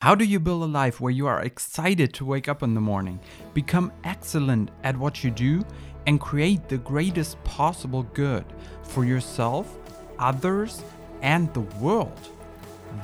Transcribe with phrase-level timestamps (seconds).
[0.00, 2.80] How do you build a life where you are excited to wake up in the
[2.80, 3.20] morning,
[3.52, 5.62] become excellent at what you do,
[6.06, 8.46] and create the greatest possible good
[8.82, 9.76] for yourself,
[10.18, 10.82] others,
[11.20, 12.18] and the world?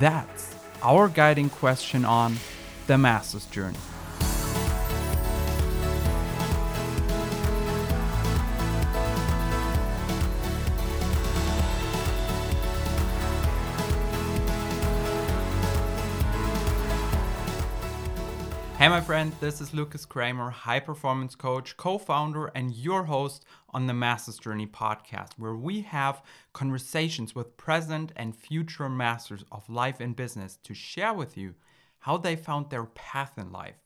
[0.00, 2.38] That's our guiding question on
[2.86, 3.76] the Master's Journey.
[18.86, 23.44] Hey, my friend, this is Lukas Kramer, high performance coach, co founder, and your host
[23.70, 26.22] on the Masters Journey podcast, where we have
[26.52, 31.54] conversations with present and future masters of life and business to share with you
[31.98, 33.82] how they found their path in life,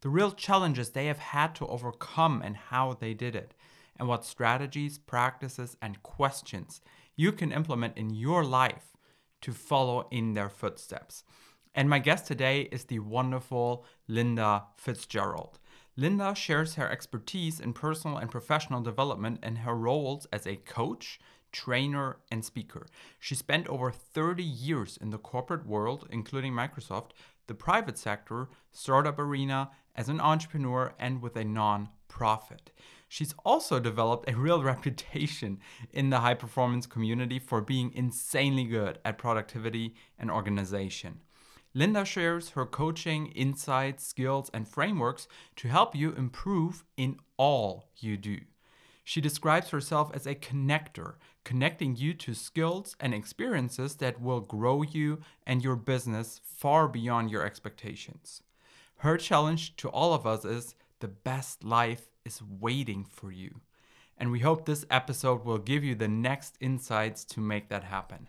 [0.00, 3.54] the real challenges they have had to overcome, and how they did it,
[4.00, 6.80] and what strategies, practices, and questions
[7.14, 8.96] you can implement in your life
[9.42, 11.22] to follow in their footsteps.
[11.74, 15.58] And my guest today is the wonderful Linda Fitzgerald.
[15.96, 21.20] Linda shares her expertise in personal and professional development and her roles as a coach,
[21.52, 22.86] trainer, and speaker.
[23.18, 27.10] She spent over 30 years in the corporate world, including Microsoft,
[27.46, 32.72] the private sector, startup arena, as an entrepreneur, and with a non-profit.
[33.08, 35.60] She's also developed a real reputation
[35.92, 41.20] in the high performance community for being insanely good at productivity and organization.
[41.72, 48.16] Linda shares her coaching, insights, skills, and frameworks to help you improve in all you
[48.16, 48.40] do.
[49.04, 54.82] She describes herself as a connector, connecting you to skills and experiences that will grow
[54.82, 58.42] you and your business far beyond your expectations.
[58.98, 63.60] Her challenge to all of us is the best life is waiting for you.
[64.18, 68.28] And we hope this episode will give you the next insights to make that happen.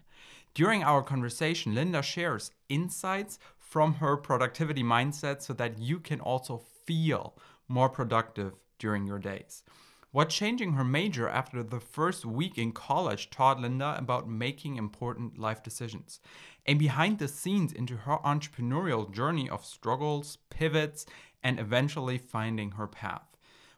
[0.53, 6.61] During our conversation, Linda shares insights from her productivity mindset so that you can also
[6.85, 9.63] feel more productive during your days.
[10.11, 15.37] What changing her major after the first week in college taught Linda about making important
[15.37, 16.19] life decisions,
[16.65, 21.05] and behind the scenes into her entrepreneurial journey of struggles, pivots,
[21.41, 23.37] and eventually finding her path.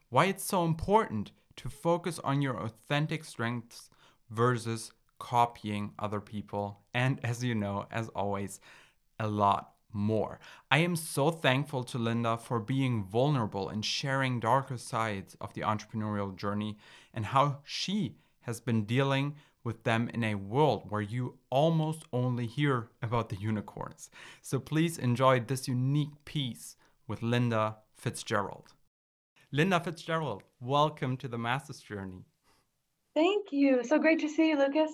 [0.10, 3.92] Why it's so important to focus on your authentic strengths
[4.32, 4.92] versus
[5.24, 8.60] copying other people, and as you know, as always,
[9.22, 10.38] a lot more.
[10.70, 15.62] I am so thankful to Linda for being vulnerable and sharing darker sides of the
[15.62, 16.78] entrepreneurial journey
[17.14, 22.46] and how she has been dealing with them in a world where you almost only
[22.46, 24.10] hear about the unicorns.
[24.42, 26.76] So please enjoy this unique piece
[27.08, 28.74] with Linda Fitzgerald.
[29.54, 32.26] Linda Fitzgerald, welcome to the Master's Journey.
[33.16, 33.84] Thank you.
[33.86, 34.92] So great to see you, Lukas.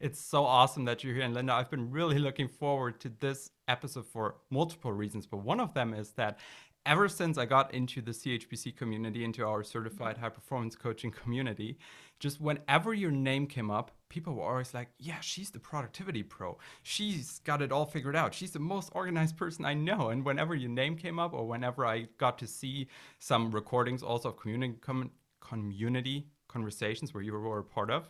[0.00, 1.24] It's so awesome that you're here.
[1.24, 5.26] And Linda, I've been really looking forward to this episode for multiple reasons.
[5.26, 6.38] But one of them is that
[6.86, 10.24] ever since I got into the CHPC community, into our certified mm-hmm.
[10.24, 11.78] high performance coaching community,
[12.18, 16.56] just whenever your name came up, people were always like, Yeah, she's the productivity pro.
[16.82, 18.32] She's got it all figured out.
[18.32, 20.08] She's the most organized person I know.
[20.08, 22.88] And whenever your name came up, or whenever I got to see
[23.18, 28.08] some recordings also of community, com- community conversations where you were a part of,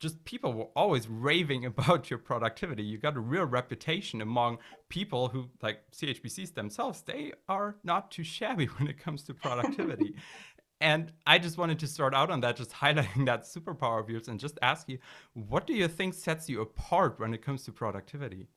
[0.00, 2.82] just people were always raving about your productivity.
[2.82, 8.24] You got a real reputation among people who, like CHPCs themselves, they are not too
[8.24, 10.16] shabby when it comes to productivity.
[10.80, 14.28] and I just wanted to start out on that, just highlighting that superpower of yours
[14.28, 14.98] and just ask you,
[15.34, 18.48] what do you think sets you apart when it comes to productivity?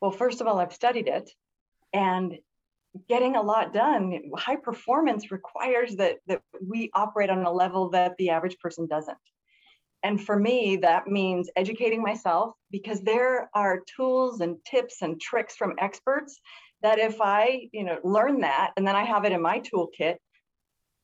[0.00, 1.30] Well, first of all, I've studied it
[1.94, 2.36] and
[3.08, 4.20] getting a lot done.
[4.36, 9.16] High performance requires that, that we operate on a level that the average person doesn't.
[10.02, 15.56] And for me, that means educating myself because there are tools and tips and tricks
[15.56, 16.40] from experts
[16.82, 20.16] that if I, you know, learn that and then I have it in my toolkit,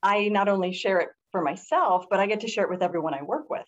[0.03, 3.15] I not only share it for myself, but I get to share it with everyone
[3.15, 3.67] I work with.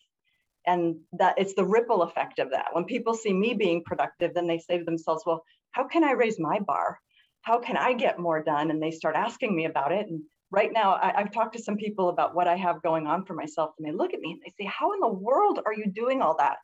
[0.67, 2.69] And that it's the ripple effect of that.
[2.73, 6.13] When people see me being productive, then they say to themselves, well, how can I
[6.13, 6.99] raise my bar?
[7.43, 8.71] How can I get more done?
[8.71, 10.07] And they start asking me about it.
[10.07, 10.23] And
[10.55, 13.35] right now I, have talked to some people about what I have going on for
[13.35, 15.87] myself, and they look at me and they say, How in the world are you
[15.87, 16.59] doing all that?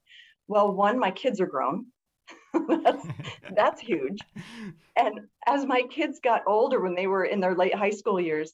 [0.49, 1.87] Well, one, my kids are grown.
[2.83, 3.07] that's,
[3.57, 4.21] that's huge.
[4.97, 8.53] And as my kids got older, when they were in their late high school years,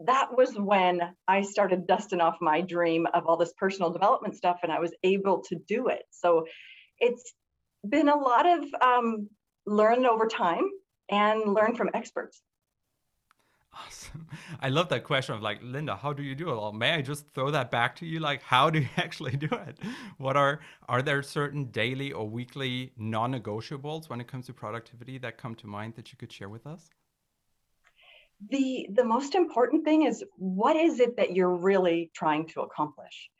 [0.00, 4.60] that was when I started dusting off my dream of all this personal development stuff,
[4.62, 6.02] and I was able to do it.
[6.10, 6.46] So
[6.98, 7.32] it's
[7.88, 9.28] been a lot of um,
[9.66, 10.68] learn over time
[11.10, 12.40] and learn from experts.
[13.74, 14.26] Awesome.
[14.60, 16.56] I love that question of like, Linda, how do you do it?
[16.56, 18.20] Well, may I just throw that back to you?
[18.20, 19.78] Like, how do you actually do it?
[20.18, 25.38] What are are there certain daily or weekly non-negotiables when it comes to productivity that
[25.38, 26.90] come to mind that you could share with us?
[28.50, 33.30] The the most important thing is what is it that you're really trying to accomplish?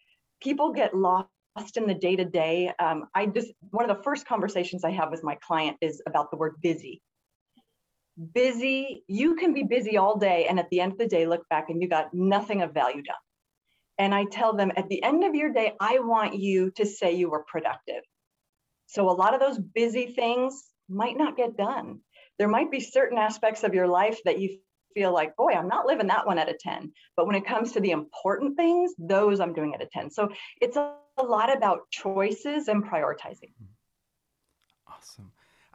[0.42, 1.28] People get lost
[1.76, 2.72] in the day to day.
[2.81, 6.36] I just one of the first conversations I have with my client is about the
[6.36, 7.02] word busy
[8.32, 11.49] busy you can be busy all day and at the end of the day look
[11.49, 13.16] back and you got nothing of value done.
[13.99, 17.14] And i tell them at the end of your day i want you to say
[17.14, 18.02] you were productive.
[18.87, 22.00] So a lot of those busy things might not get done.
[22.38, 24.58] There might be certain aspects of your life that you
[24.94, 27.72] feel like boy i'm not living that one at a 10 but when it comes
[27.72, 30.28] to the important things those i'm doing at a 10 so
[30.60, 33.52] it's a, lot about choices and prioritizing.
[33.55, 34.93] Mm-hmm.
[34.93, 35.31] Awesome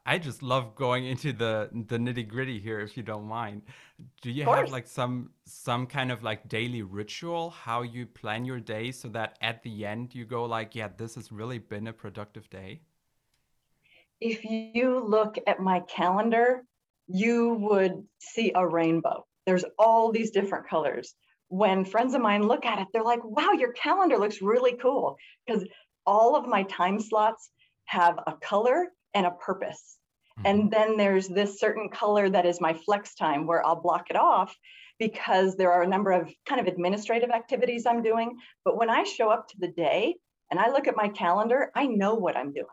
[0.06, 3.62] I just love going into the the nitty gritty here, if you don't mind.
[4.22, 8.60] Do you have like some some kind of like daily ritual how you plan your
[8.60, 11.94] day so that at the end you go like, yeah, this has really been a
[11.94, 12.81] productive day?
[14.19, 16.63] If you look at my calendar,
[17.07, 19.25] you would see a rainbow.
[19.45, 21.13] There's all these different colors.
[21.48, 25.18] When friends of mine look at it, they're like, wow, your calendar looks really cool.
[25.45, 25.66] Because
[26.06, 27.50] all of my time slots
[27.86, 29.97] have a color and a purpose.
[30.45, 30.69] And mm-hmm.
[30.69, 34.56] then there's this certain color that is my flex time where I'll block it off
[34.97, 38.38] because there are a number of kind of administrative activities I'm doing.
[38.65, 40.15] But when I show up to the day
[40.51, 42.67] and I look at my calendar, I know what I'm doing.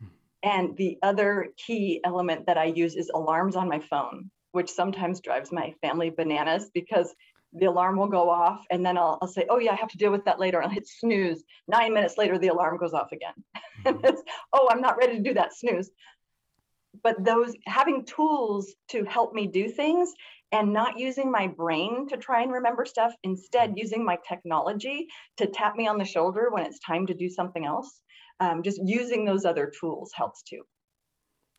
[0.00, 0.06] Hmm.
[0.42, 5.20] And the other key element that I use is alarms on my phone, which sometimes
[5.20, 7.14] drives my family bananas because
[7.54, 9.98] the alarm will go off and then I'll, I'll say, oh yeah, I have to
[9.98, 10.62] deal with that later.
[10.62, 11.44] I'll hit snooze.
[11.68, 13.34] Nine minutes later, the alarm goes off again.
[13.84, 14.16] Mm-hmm.
[14.54, 15.90] oh, I'm not ready to do that snooze
[17.02, 20.12] but those having tools to help me do things
[20.52, 25.46] and not using my brain to try and remember stuff instead using my technology to
[25.46, 28.00] tap me on the shoulder when it's time to do something else
[28.40, 30.62] um, just using those other tools helps too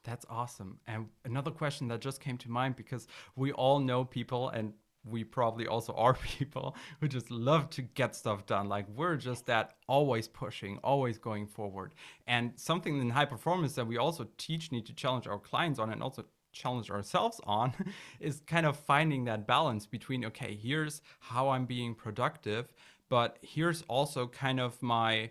[0.04, 4.50] that's awesome and another question that just came to mind because we all know people
[4.50, 4.74] and
[5.06, 8.68] we probably also are people who just love to get stuff done.
[8.68, 11.94] Like we're just that always pushing, always going forward.
[12.28, 15.92] And something in high performance that we also teach, need to challenge our clients on,
[15.92, 17.74] and also challenge ourselves on
[18.20, 22.74] is kind of finding that balance between okay, here's how I'm being productive,
[23.10, 25.30] but here's also kind of my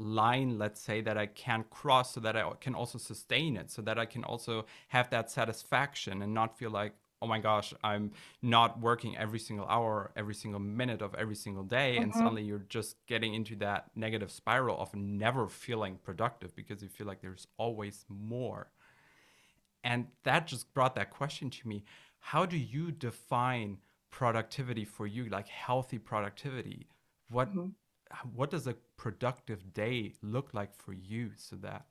[0.00, 3.82] line let's say that i can't cross so that i can also sustain it so
[3.82, 8.12] that i can also have that satisfaction and not feel like oh my gosh, I'm
[8.42, 11.94] not working every single hour, every single minute of every single day.
[11.94, 12.02] Mm-hmm.
[12.04, 16.88] And suddenly you're just getting into that negative spiral of never feeling productive because you
[16.88, 18.68] feel like there's always more.
[19.82, 21.84] And that just brought that question to me.
[22.20, 23.78] How do you define
[24.10, 26.86] productivity for you, like healthy productivity?
[27.30, 27.68] What mm-hmm.
[28.34, 31.86] what does a productive day look like for you so that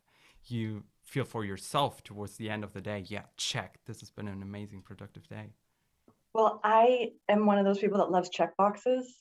[0.46, 4.28] you feel for yourself towards the end of the day yeah check this has been
[4.28, 5.50] an amazing productive day.
[6.34, 9.16] Well i am one of those people that loves check boxes.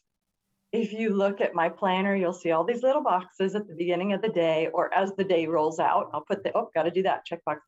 [0.72, 4.12] If you look at my planner you'll see all these little boxes at the beginning
[4.12, 6.90] of the day or as the day rolls out i'll put the oh got to
[6.90, 7.60] do that check box.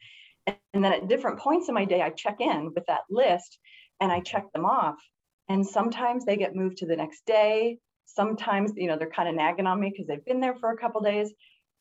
[0.74, 3.58] And then at different points in my day i check in with that list
[4.00, 4.98] and i check them off.
[5.48, 7.78] And sometimes they get moved to the next day.
[8.04, 10.76] Sometimes you know they're kind of nagging on me because they've been there for a
[10.76, 11.32] couple days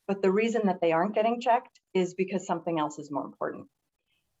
[0.08, 3.66] but the reason that they aren't getting checked is because something else is more important.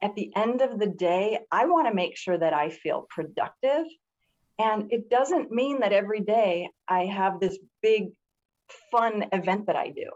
[0.02, 3.84] At the end of the day, I want to make sure that I feel productive.
[4.58, 8.08] And it doesn't mean that every day I have this big
[8.90, 10.10] fun event that I do,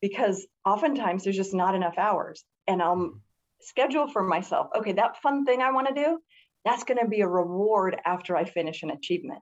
[0.00, 2.44] because oftentimes there's just not enough hours.
[2.66, 3.18] And I'll mm-hmm.
[3.60, 6.18] schedule for myself, okay, that fun thing I want to do,
[6.64, 9.40] that's going to be a reward after I finish an achievement.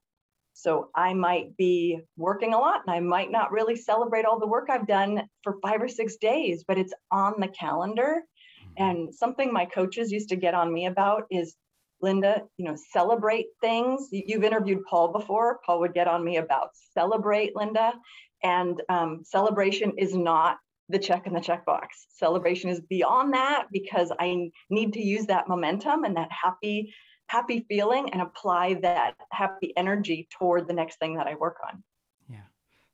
[0.58, 4.46] So I might be working a lot and I might not really celebrate all the
[4.46, 8.22] work I've done for five or six days, but it's on the calendar.
[8.76, 8.82] Mm-hmm.
[8.82, 11.54] And something my coaches used to get on me about is
[12.02, 14.08] Linda, you know, celebrate things.
[14.10, 15.60] You've interviewed Paul before.
[15.64, 17.92] Paul would get on me about celebrate, Linda.
[18.42, 21.86] And um, celebration is not the check in the checkbox.
[22.08, 26.92] Celebration is beyond that because I need to use that momentum and that happy
[27.28, 31.82] happy feeling and apply that happy energy toward the next thing that I work on.
[32.28, 32.38] Yeah.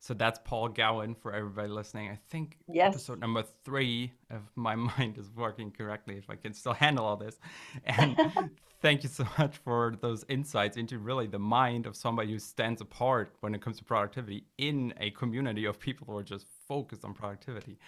[0.00, 2.10] So that's Paul Gowan for everybody listening.
[2.10, 2.94] I think yes.
[2.94, 7.16] episode number three, if my mind is working correctly, if I can still handle all
[7.16, 7.38] this.
[7.84, 8.18] And
[8.82, 12.80] thank you so much for those insights into really the mind of somebody who stands
[12.80, 17.04] apart when it comes to productivity in a community of people who are just focused
[17.04, 17.78] on productivity.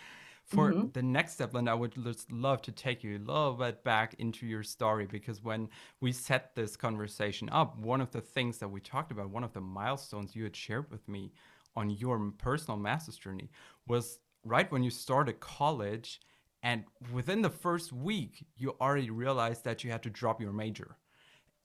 [0.47, 0.88] For mm-hmm.
[0.93, 4.15] the next step, Linda, I would just love to take you a little bit back
[4.21, 5.69] into your story because when
[6.00, 9.53] we set this conversation up, one of the things that we talked about, one of
[9.53, 11.33] the milestones you had shared with me
[11.75, 13.50] on your personal master's journey
[13.88, 16.21] was right when you started college
[16.62, 20.97] and within the first week you already realized that you had to drop your major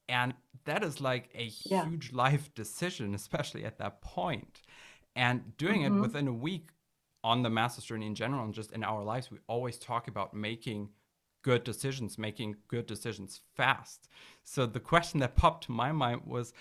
[0.10, 0.34] and
[0.66, 1.86] that is like a yeah.
[1.86, 4.62] huge life decision especially at that point
[5.16, 5.98] and doing mm-hmm.
[5.98, 6.70] it within a week
[7.24, 10.34] on the master's journey in general and just in our lives we always talk about
[10.34, 10.90] making
[11.42, 14.10] good decisions making good decisions fast.
[14.44, 16.54] So the question that popped to my mind was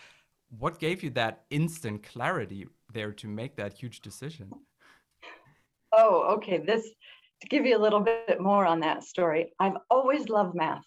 [0.59, 4.51] what gave you that instant clarity there to make that huge decision?
[5.93, 6.59] Oh okay.
[6.59, 6.89] This
[7.43, 10.85] to give you a little bit more on that story i've always loved math.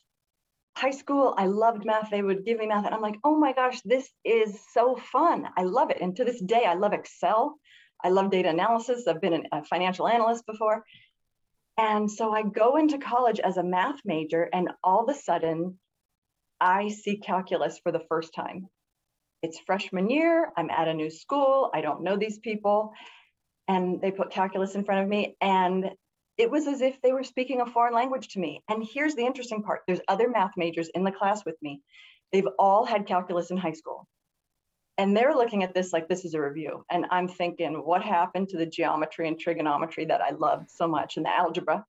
[0.75, 2.10] High school i loved math.
[2.10, 5.48] They would give me math and i'm like oh my gosh this is so fun.
[5.56, 5.98] I love it.
[6.01, 7.58] And to this day i love excel
[8.03, 9.07] I love data analysis.
[9.07, 10.83] I've been a financial analyst before.
[11.77, 15.79] And so I go into college as a math major, and all of a sudden,
[16.60, 18.67] I see calculus for the first time.
[19.41, 20.51] It's freshman year.
[20.55, 21.72] I'm at a new school.
[21.74, 22.93] I don't know these people.
[23.67, 25.36] And they put calculus in front of me.
[25.41, 25.91] And
[26.38, 28.63] it was as if they were speaking a foreign language to me.
[28.69, 31.81] And here's the interesting part there's other math majors in the class with me.
[32.31, 34.07] They've all had calculus in high school
[34.98, 36.86] and they're looking at this like this is a review.
[36.90, 41.18] And i'm thinking what happened to the geometry and trigonometry that i loved so much
[41.18, 41.86] and the algebra?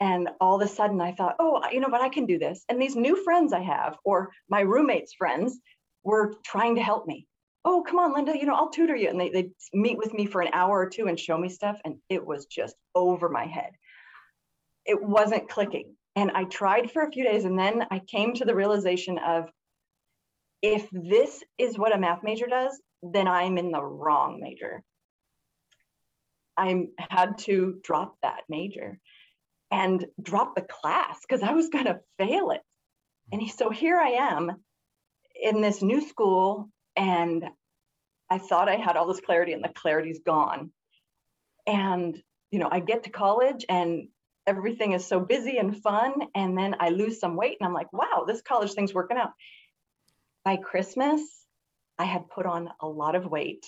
[0.00, 2.00] And all of a sudden i thought oh you know what?
[2.00, 2.64] I can do this.
[2.68, 5.58] And these new friends i have or my roommates friends
[6.04, 7.26] were trying to help me.
[7.64, 9.08] Oh come on linda you know i'll tutor you.
[9.08, 11.78] And they, they meet with me for an hour or two and show me stuff
[11.84, 13.72] and it was just over my head.
[14.84, 15.94] It wasn't clicking.
[16.16, 19.50] And i tried for a few days and then i came to the realization of
[20.62, 24.82] if this is what a math major does, then I'm in the wrong major.
[26.56, 29.00] I had to drop that major
[29.70, 32.60] and drop the class because I was going to fail it.
[33.32, 34.52] And so here I am
[35.40, 37.44] in this new school, and
[38.30, 40.70] I thought I had all this clarity, and the clarity's gone.
[41.66, 44.08] And, you know, I get to college and
[44.46, 46.12] everything is so busy and fun.
[46.34, 49.30] And then I lose some weight, and I'm like, wow, this college thing's working out
[50.44, 51.22] by Christmas,
[51.98, 53.66] I had put on a lot of weight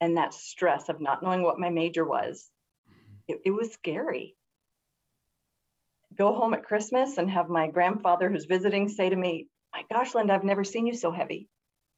[0.00, 2.50] and that stress of not knowing what my major was.
[2.88, 3.14] Mm-hmm.
[3.28, 4.36] It, it, was scary.
[6.16, 10.14] Go home at Christmas and have my grandfather who's visiting say to me, My gosh,
[10.14, 11.48] Linda, I've never seen you so heavy.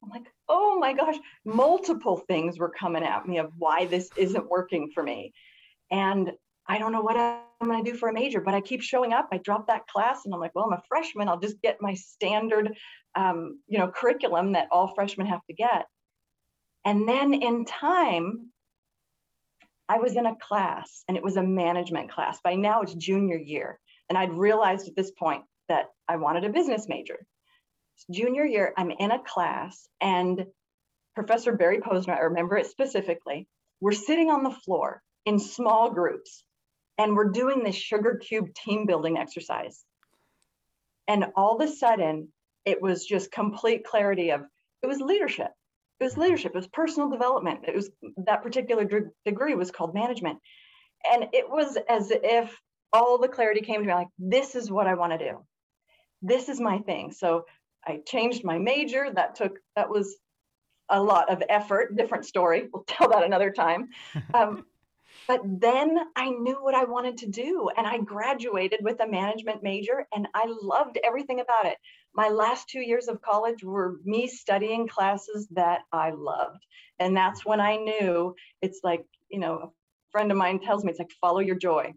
[0.03, 4.49] I'm like, Oh my gosh, multiple things were coming at me of why this isn't
[4.49, 5.33] working for me.
[5.91, 6.31] And
[6.69, 9.11] I don't know what I'm going to do for a major, but I keep showing
[9.11, 9.29] up.
[9.31, 11.27] I drop that class and I'm like, well, I'm a freshman.
[11.27, 12.77] I'll just get my standard,
[13.15, 15.87] um, you know, curriculum that all freshmen have to get.
[16.85, 18.51] And then in time,
[19.89, 22.39] I was in a class and it was a management class.
[22.43, 23.79] By now it's junior year.
[24.07, 27.17] And I'd realized at this point that I wanted a business major.
[28.11, 30.45] Junior year, I'm in a class and
[31.15, 33.47] Professor Barry Posner, I remember it specifically,
[33.81, 36.43] we're sitting on the floor in small groups
[36.99, 39.85] and we're doing this sugar cube team building exercise.
[41.07, 42.27] And all of a sudden,
[42.65, 44.41] it was just complete clarity of
[44.83, 45.49] it was leadership.
[45.99, 46.51] It was leadership.
[46.53, 47.61] It was personal development.
[47.67, 47.89] It was
[48.25, 50.39] that particular d- degree was called management.
[51.09, 52.55] And it was as if
[52.91, 55.45] all the clarity came to me like, this is what I want to do.
[56.21, 57.11] This is my thing.
[57.11, 57.45] So
[57.85, 59.07] I changed my major.
[59.13, 60.17] That took, that was
[60.89, 62.67] a lot of effort, different story.
[62.71, 63.89] We'll tell that another time.
[64.33, 64.65] Um,
[65.29, 67.69] but then I knew what I wanted to do.
[67.77, 71.77] And I graduated with a management major and I loved everything about it.
[72.15, 76.65] My last two years of college were me studying classes that I loved.
[76.97, 78.33] And that's when I knew
[78.63, 79.69] it's like, you know, a
[80.11, 81.93] friend of mine tells me it's like, follow your joy.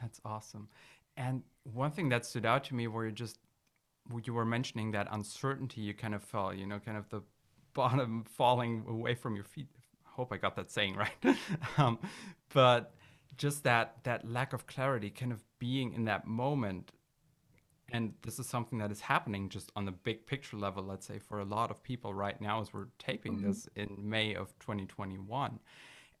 [0.00, 0.68] That's awesome.
[1.16, 3.40] And one thing that stood out to me where you just,
[4.24, 7.22] you were mentioning that uncertainty you kind of felt, you know, kind of the
[7.74, 9.66] bottom falling away from your feet
[10.14, 11.36] hope I got that saying right.
[11.78, 11.98] um,
[12.52, 12.94] but
[13.36, 16.92] just that that lack of clarity, kind of being in that moment,
[17.90, 20.82] and this is something that is happening just on the big picture level.
[20.82, 23.48] Let's say for a lot of people right now, as we're taping mm-hmm.
[23.48, 25.58] this in May of 2021,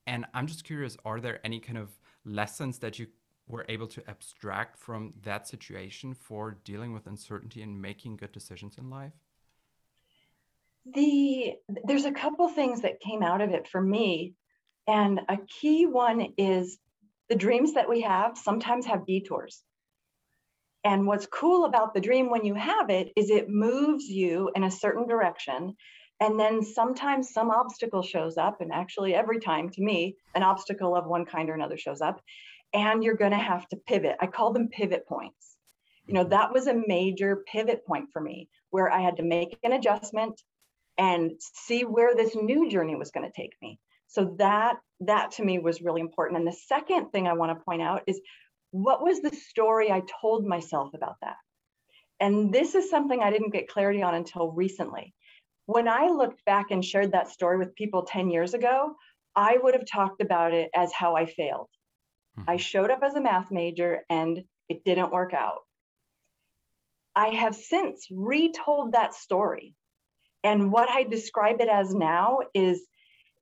[0.06, 1.90] and I'm just curious: are there any kind of
[2.24, 3.08] lessons that you
[3.48, 8.76] were able to abstract from that situation for dealing with uncertainty and making good decisions
[8.78, 9.12] in life?
[10.94, 14.34] The there's a couple things that came out of it for me
[14.88, 16.78] and a key one is
[17.28, 19.62] the dreams that we have sometimes have detours
[20.84, 24.64] and what's cool about the dream when you have it is it moves you in
[24.64, 25.76] a certain direction
[26.22, 30.94] And then sometimes some obstacle shows up, and actually, every time to me, an obstacle
[30.94, 32.20] of one kind or another shows up,
[32.72, 34.16] and you're going to have to pivot.
[34.20, 35.56] I call them pivot points.
[36.06, 36.30] You know, mm-hmm.
[36.30, 40.40] that was a major pivot point for me where I had to make an adjustment
[40.98, 43.78] and see where this new journey was going to take me.
[44.08, 46.38] So that that to me was really important.
[46.38, 48.20] And the second thing I want to point out is
[48.70, 51.36] what was the story I told myself about that?
[52.20, 55.14] And this is something I didn't get clarity on until recently.
[55.66, 58.94] When I looked back and shared that story with people 10 years ago,
[59.34, 61.68] I would have talked about it as how I failed.
[62.38, 62.50] Mm-hmm.
[62.50, 65.60] I showed up as a math major and it didn't work out.
[67.14, 69.74] I have since retold that story.
[70.44, 72.82] And what I describe it as now is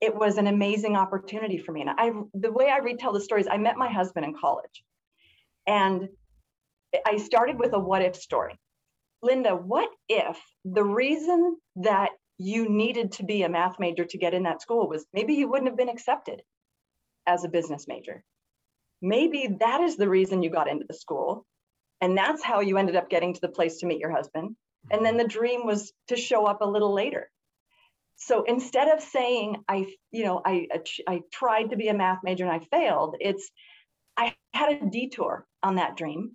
[0.01, 1.81] it was an amazing opportunity for me.
[1.81, 4.83] And I the way I retell the stories, I met my husband in college.
[5.67, 6.09] And
[7.05, 8.59] I started with a what if story.
[9.21, 14.33] Linda, what if the reason that you needed to be a math major to get
[14.33, 16.41] in that school was maybe you wouldn't have been accepted
[17.27, 18.23] as a business major?
[19.01, 21.45] Maybe that is the reason you got into the school.
[22.01, 24.55] And that's how you ended up getting to the place to meet your husband.
[24.89, 27.29] And then the dream was to show up a little later.
[28.15, 30.67] So instead of saying I, you know, I
[31.07, 33.49] I tried to be a math major and I failed, it's
[34.17, 36.33] I had a detour on that dream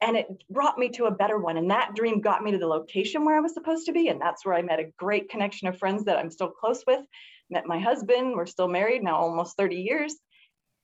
[0.00, 1.56] and it brought me to a better one.
[1.56, 4.08] And that dream got me to the location where i was supposed to be.
[4.08, 7.04] And that's where i met a great connection of friends that i'm still close with
[7.50, 10.14] met my husband we're still married now almost 30 years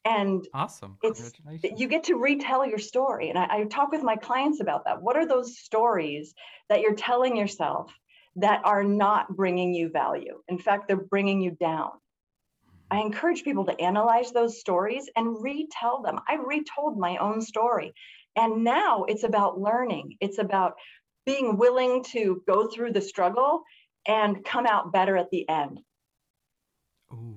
[0.05, 1.33] and awesome it's
[1.77, 5.03] you get to retell your story and I, I talk with my clients about that
[5.03, 6.35] what are those stories
[6.69, 7.93] that you're telling yourself
[8.37, 11.91] that are not bringing you value in fact they're bringing you down
[12.91, 13.07] I mm-hmm.
[13.07, 16.19] encourage people to analyze those stories and retell them.
[16.29, 17.93] I retold my own story.
[18.37, 20.75] And now it's about learning, it's about
[21.27, 23.63] being willing to go through the struggle
[24.07, 25.81] and come out better at the end.
[27.13, 27.37] Ooh,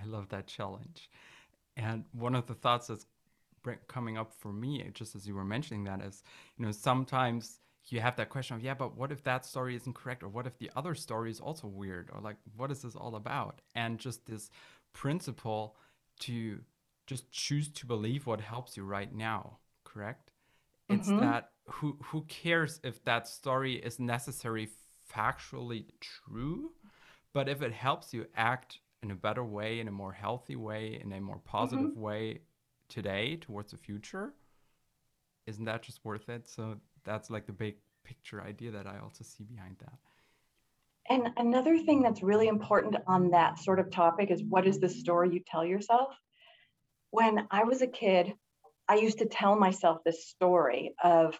[0.00, 1.08] I love that challenge.
[1.76, 3.06] And one of the thoughts that's
[3.88, 6.22] coming up for me, just as you were mentioning that, is
[6.56, 9.94] you know sometimes you have that question of yeah, but what if that story isn't
[9.94, 12.96] correct, or what if the other story is also weird, or like what is this
[12.96, 13.60] all about?
[13.74, 14.50] And just this
[14.92, 15.76] principle
[16.20, 16.60] to
[17.06, 20.30] just choose to believe what helps you right now, correct?
[20.88, 21.20] It's mm-hmm.
[21.20, 24.68] that who who cares if that story is necessarily
[25.14, 26.72] factually true,
[27.32, 30.98] but if it helps you act in a better way, in a more healthy way,
[31.02, 32.00] in a more positive mm-hmm.
[32.00, 32.40] way
[32.88, 34.32] today towards the future,
[35.46, 36.48] isn't that just worth it?
[36.48, 39.98] So that's like the big picture idea that I also see behind that.
[41.10, 44.88] And another thing that's really important on that sort of topic is what is the
[44.88, 46.16] story you tell yourself?
[47.10, 48.32] When I was a kid,
[48.88, 51.38] I used to tell myself this story of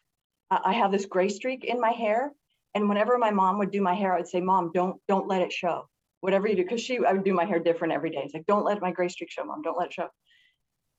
[0.50, 2.30] I have this gray streak in my hair.
[2.74, 5.40] And whenever my mom would do my hair, I would say, Mom, don't don't let
[5.40, 5.88] it show.
[6.24, 8.22] Whatever you do, because she I would do my hair different every day.
[8.24, 10.08] It's like, don't let my gray streak show, mom, don't let it show.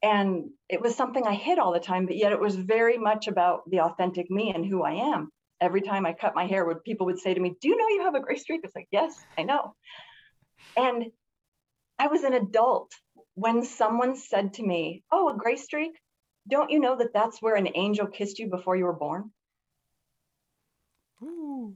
[0.03, 3.27] And it was something I hid all the time, but yet it was very much
[3.27, 5.31] about the authentic me and who I am.
[5.59, 7.87] Every time I cut my hair, would people would say to me, Do you know
[7.89, 8.61] you have a gray streak?
[8.63, 9.73] It's like, yes, I know.
[10.77, 11.05] And
[11.97, 12.91] I was an adult
[13.33, 15.93] when someone said to me, Oh, a gray streak?
[16.47, 19.31] don't you know that that's where an angel kissed you before you were born?
[21.23, 21.73] Ooh.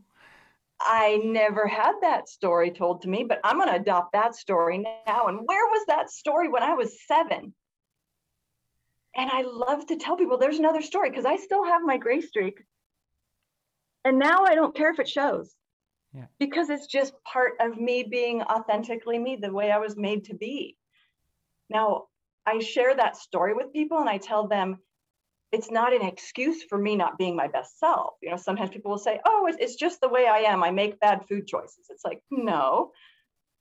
[0.81, 4.77] I never had that story told to me, but I'm going to adopt that story
[4.77, 5.27] now.
[5.27, 7.53] And where was that story when I was seven?
[9.15, 12.21] And I love to tell people there's another story because I still have my gray
[12.21, 12.61] streak.
[14.05, 15.53] And now I don't care if it shows
[16.13, 16.25] yeah.
[16.39, 20.35] because it's just part of me being authentically me, the way I was made to
[20.35, 20.77] be.
[21.69, 22.05] Now,
[22.45, 24.77] I share that story with people and I tell them
[25.51, 28.13] it's not an excuse for me not being my best self.
[28.21, 30.63] You know, sometimes people will say, oh, it's, it's just the way I am.
[30.63, 31.87] I make bad food choices.
[31.89, 32.91] It's like, no,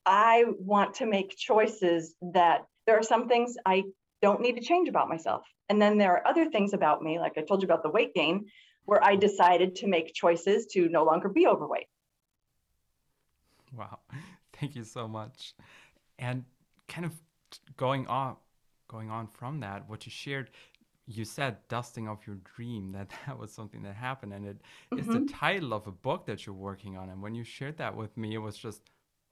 [0.05, 3.85] I want to make choices that there are some things I
[4.21, 5.43] don't need to change about myself.
[5.69, 8.15] And then there are other things about me, like I told you about the weight
[8.15, 8.47] gain,
[8.85, 11.87] where I decided to make choices to no longer be overweight.
[13.77, 13.99] Wow.
[14.55, 15.55] Thank you so much.
[16.19, 16.45] And
[16.89, 17.13] kind of
[17.77, 18.37] going on
[18.89, 20.51] going on from that, what you shared,
[21.09, 24.61] you said dusting off your dream that that was something that happened and it
[24.93, 24.99] mm-hmm.
[24.99, 27.97] is the title of a book that you're working on and when you shared that
[27.97, 28.83] with me it was just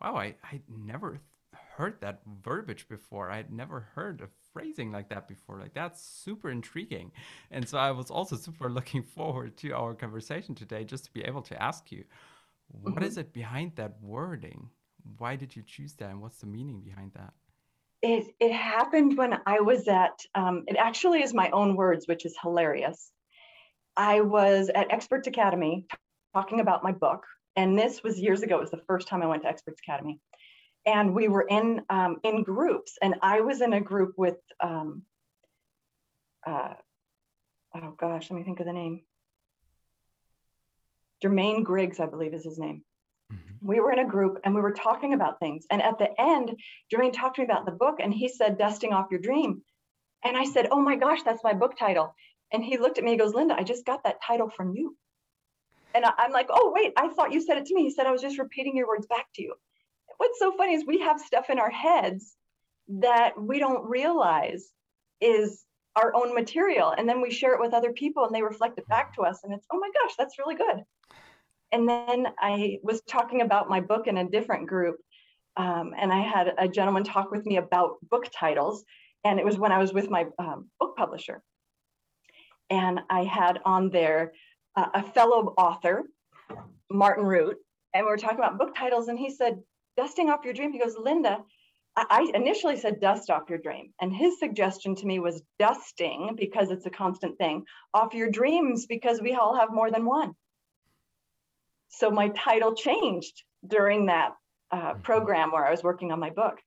[0.01, 1.21] wow i i never
[1.77, 6.03] heard that verbiage before i had never heard a phrasing like that before like that's
[6.03, 7.13] super intriguing
[7.51, 11.23] and so i was also super looking forward to our conversation today just to be
[11.23, 12.05] able to ask you
[12.69, 13.05] what mm-hmm.
[13.05, 14.69] is it behind that wording
[15.19, 17.33] why did you choose that and what's the meaning behind that
[18.07, 22.25] it, it happened when I was at, um, it actually is my own words, which
[22.25, 23.11] is hilarious.
[23.97, 25.87] I was at Experts Academy
[26.33, 27.25] talking about my book,
[27.57, 28.59] And this was years ago.
[28.59, 30.21] It was the first time I went to Experts Academy.
[30.85, 35.03] And we were in um, in groups, and I was in a group with um,
[36.47, 36.75] uh,
[37.75, 39.03] oh gosh, let me think of the name.
[41.25, 42.85] Jermaine Griggs, I believe is his name.
[43.33, 43.67] Mm-hmm.
[43.67, 45.67] We were in a group and we were talking about things.
[45.71, 46.57] And at the end,
[46.93, 49.63] Jermaine talked to me about the book and he said, Dusting Off Your Dream.
[50.25, 52.15] And I said, Oh my gosh, that's my book title.
[52.53, 54.97] And he looked at me and goes, Linda, I just got that title from you.
[55.95, 57.83] And I'm like, Oh, wait, I thought you said it to me.
[57.83, 59.55] He said, I was just repeating your words back to you.
[60.19, 62.37] What's so funny is we have stuff in our heads
[62.89, 64.71] that we don't realize
[65.21, 65.65] is
[65.97, 66.95] our own material.
[66.97, 69.41] And then we share it with other people and they reflect it back to us.
[69.43, 70.85] And it's, oh my gosh, that's really good.
[71.77, 74.97] And then I was talking about my book in a different group.
[75.59, 78.83] Um, and I had a gentleman talk with me about book titles.
[79.25, 81.43] And it was when I was with my um, book publisher.
[82.71, 84.33] And I had on there
[84.75, 86.05] uh, a fellow author,
[86.91, 87.59] Martin Root,
[87.93, 89.09] and we were talking about book titles.
[89.09, 89.61] And he said,
[89.99, 90.73] Dusting Off Your Dream.
[90.73, 91.45] He goes, Linda,
[91.95, 93.93] I initially said dust off your dream.
[94.01, 98.87] And his suggestion to me was dusting because it's a constant thing, off your dreams
[98.87, 100.35] because we all have more than one.
[101.89, 104.33] So my title changed during that
[104.71, 105.01] uh, mm-hmm.
[105.03, 106.59] program where I was working on my book.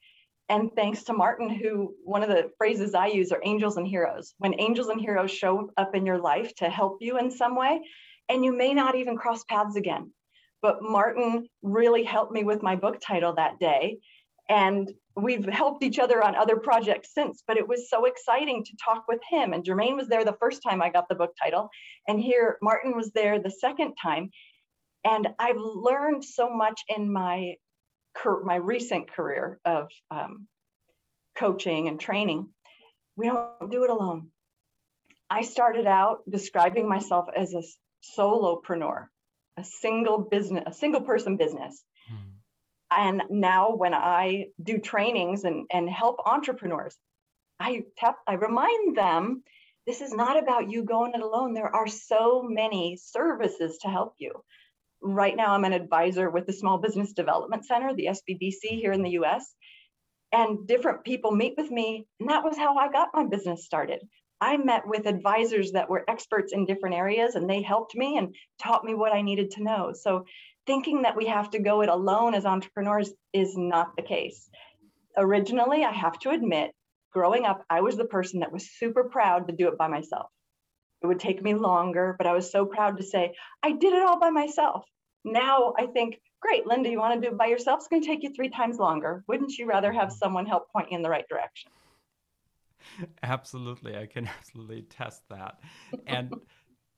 [0.50, 4.34] And thanks to Martin, who one of the phrases I use are angels and heroes.
[4.40, 7.82] When angels and heroes show up in your life to help you in some way,
[8.30, 10.12] and you may not even cross paths again.
[10.62, 14.00] But Martin really helped me with my book title that day.
[14.50, 18.78] And we've helped each other on other projects since, but it was so exciting to
[18.84, 19.54] talk with him.
[19.54, 21.70] And Jermaine was there the first time I got the book title.
[22.08, 24.32] And here Martin was there the second time.
[25.04, 27.56] And I've learned so much in my
[28.44, 30.48] my recent career of um,
[31.38, 32.50] coaching and training.
[33.16, 34.30] We don't do it alone.
[35.30, 37.64] I started out describing myself as a
[38.18, 39.08] solopreneur,
[39.58, 41.82] a single business, a single person business
[42.92, 46.98] and now when i do trainings and, and help entrepreneurs
[47.60, 49.44] i tap i remind them
[49.86, 54.14] this is not about you going it alone there are so many services to help
[54.18, 54.32] you
[55.02, 59.04] right now i'm an advisor with the small business development center the SBDC here in
[59.04, 59.56] the us
[60.32, 64.02] and different people meet with me and that was how i got my business started
[64.42, 68.36] i met with advisors that were experts in different areas and they helped me and
[68.62, 70.26] taught me what i needed to know so
[70.70, 74.48] thinking that we have to go it alone as entrepreneurs is not the case.
[75.18, 76.74] Originally, I have to admit,
[77.12, 80.30] growing up, I was the person that was super proud to do it by myself.
[81.02, 84.04] It would take me longer, but I was so proud to say, I did it
[84.04, 84.86] all by myself.
[85.24, 87.80] Now I think, great, Linda, you want to do it by yourself?
[87.80, 89.24] It's going to take you three times longer.
[89.28, 91.72] Wouldn't you rather have someone help point you in the right direction?
[93.24, 93.98] Absolutely.
[93.98, 95.60] I can absolutely test that.
[96.08, 96.36] And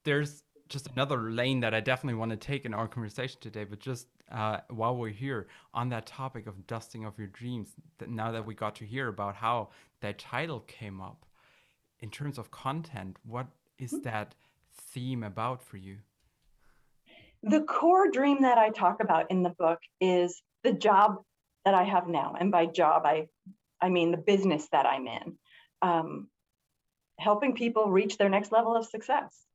[0.04, 3.66] there's just another lane that I definitely want to take in our conversation today.
[3.66, 8.10] But just uh, while we're here on that topic of dusting of your dreams, that
[8.10, 11.26] now that we got to hear about how that title came up,
[12.00, 13.46] in terms of content, what
[13.82, 14.04] is mm-hmm.
[14.04, 14.36] that
[14.94, 15.98] theme about for you?
[17.44, 21.16] The core dream that I talk about in the book is the job
[21.66, 23.28] that I have now, and by job I
[23.82, 25.38] I mean the business that I'm in,
[25.82, 26.28] um,
[27.20, 29.46] helping people reach their next level of success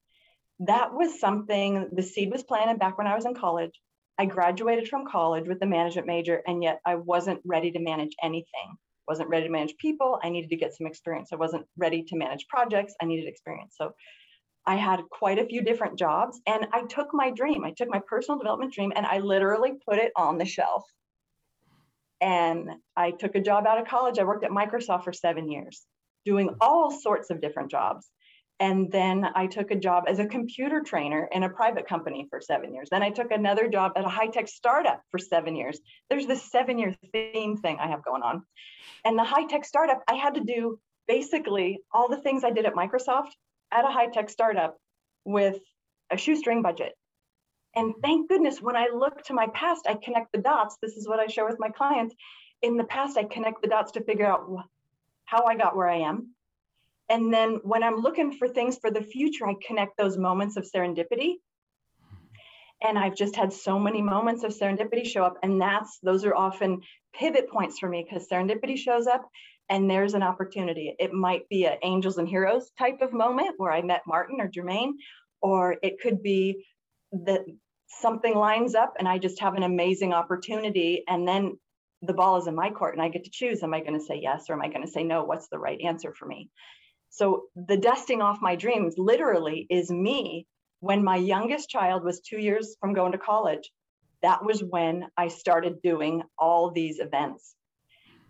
[0.61, 3.73] that was something the seed was planted back when I was in college.
[4.19, 8.17] I graduated from college with a management major, and yet I wasn't ready to manage
[8.23, 8.79] anything.
[9.09, 10.19] Wasn't ready to manage people.
[10.23, 11.31] I needed to get some experience.
[11.33, 12.95] I wasn't ready to manage projects.
[13.01, 13.75] I needed experience.
[13.79, 13.93] So
[14.67, 17.65] I had quite a few different jobs, and I took my dream.
[17.65, 20.85] I took my personal development dream, and I literally put it on the shelf.
[22.21, 24.19] And I took a job out of college.
[24.19, 25.87] I worked at Microsoft for seven years,
[26.25, 28.11] doing all sorts of different jobs.
[28.59, 32.41] And then I took a job as a computer trainer in a private company for
[32.41, 32.89] seven years.
[32.91, 35.79] Then I took another job at a high tech startup for seven years.
[36.09, 38.43] There's this seven year theme thing I have going on.
[39.05, 42.65] And the high tech startup, I had to do basically all the things I did
[42.65, 43.31] at Microsoft
[43.71, 44.79] at a high tech startup
[45.25, 45.59] with
[46.11, 46.95] a shoestring budget.
[47.75, 50.79] And thank goodness, when I look to my past, I connect the dots.
[50.81, 52.15] This is what I share with my clients.
[52.63, 54.49] In the past, I connect the dots to figure out
[55.27, 56.31] how I got where I am,
[57.09, 60.65] and then when I'm looking for things for the future, I connect those moments of
[60.65, 61.35] serendipity.
[62.83, 65.39] And I've just had so many moments of serendipity show up.
[65.43, 66.83] And that's those are often
[67.15, 69.29] pivot points for me because serendipity shows up
[69.69, 70.95] and there's an opportunity.
[70.99, 74.49] It might be an angels and heroes type of moment where I met Martin or
[74.49, 74.93] Jermaine,
[75.41, 76.67] or it could be
[77.13, 77.45] that
[77.89, 81.05] something lines up and I just have an amazing opportunity.
[81.09, 81.59] And then
[82.03, 84.05] the ball is in my court and I get to choose am I going to
[84.05, 85.25] say yes or am I going to say no?
[85.25, 86.51] What's the right answer for me?
[87.17, 90.47] So the dusting off my dreams literally is me
[90.81, 93.73] when my youngest child was two years from going to college.
[94.21, 97.55] that was when I started doing all these events.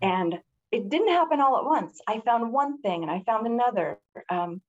[0.01, 0.39] And
[0.71, 1.99] it didn't happen all at once.
[2.07, 3.99] I found one thing and I found another.
[4.29, 4.61] Um,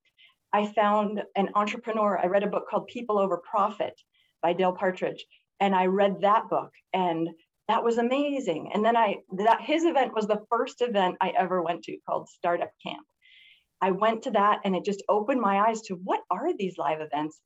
[0.51, 2.19] I found an entrepreneur.
[2.21, 3.93] I read a book called People Over Profit
[4.41, 5.25] by Dale Partridge,
[5.61, 7.29] and I read that book, and
[7.67, 8.71] that was amazing.
[8.73, 12.27] And then I that his event was the first event I ever went to called
[12.29, 13.05] Startup Camp.
[13.81, 17.01] I went to that, and it just opened my eyes to what are these live
[17.01, 17.39] events.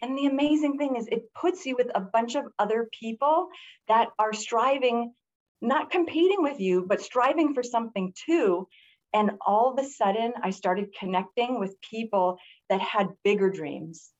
[0.00, 3.48] And the amazing thing is, it puts you with a bunch of other people
[3.88, 5.12] that are striving,
[5.60, 8.68] not competing with you, but striving for something too.
[9.14, 14.10] And all of a sudden, I started connecting with people that had bigger dreams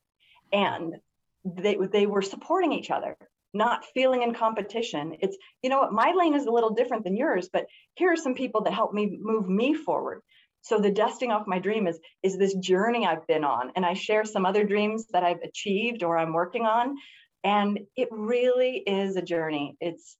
[0.51, 0.95] and
[1.43, 3.17] they, they were supporting each other,
[3.53, 5.17] not feeling in competition.
[5.19, 8.17] It's, you know what, my lane is a little different than yours, but here are
[8.17, 10.21] some people that help me move me forward.
[10.63, 13.93] So the dusting off my dream is is this journey I've been on, and I
[13.93, 16.95] share some other dreams that I've achieved or I'm working on,
[17.43, 19.75] and it really is a journey.
[19.81, 20.17] It's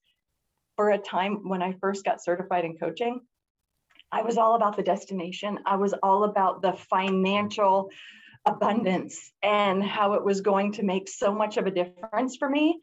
[0.76, 3.22] for a time when I first got certified in coaching,
[4.12, 5.60] I was all about the destination.
[5.66, 7.90] I was all about the financial
[8.46, 12.80] abundance and how it was going to make so much of a difference for me.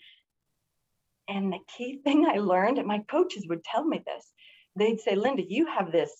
[1.28, 4.26] And the key thing I learned, and my coaches would tell me this,
[4.76, 6.10] they'd say, Linda, you have this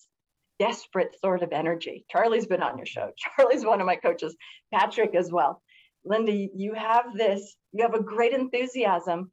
[0.61, 2.05] desperate sort of energy.
[2.09, 3.11] Charlie's been on your show.
[3.37, 4.37] Charlie's one of my coaches,
[4.73, 5.61] Patrick as well.
[6.05, 9.33] Linda, you have this, you have a great enthusiasm,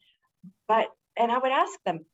[0.67, 0.87] but,
[1.17, 2.05] and I would ask them,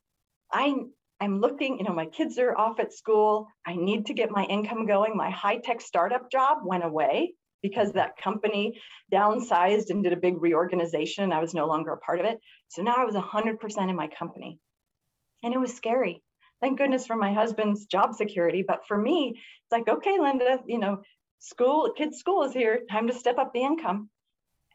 [0.52, 0.74] I
[1.20, 3.46] I'm looking, you know, my kids are off at school.
[3.64, 5.16] I need to get my income going.
[5.16, 8.78] My high tech startup job went away because that company
[9.12, 11.32] downsized and did a big reorganization.
[11.32, 12.38] I was no longer a part of it.
[12.68, 14.58] So now I was 100% in my company.
[15.42, 16.22] And it was scary.
[16.64, 18.64] Thank goodness for my husband's job security.
[18.66, 21.02] But for me, it's like, okay, Linda, you know,
[21.38, 22.84] school, kids' school is here.
[22.90, 24.08] Time to step up the income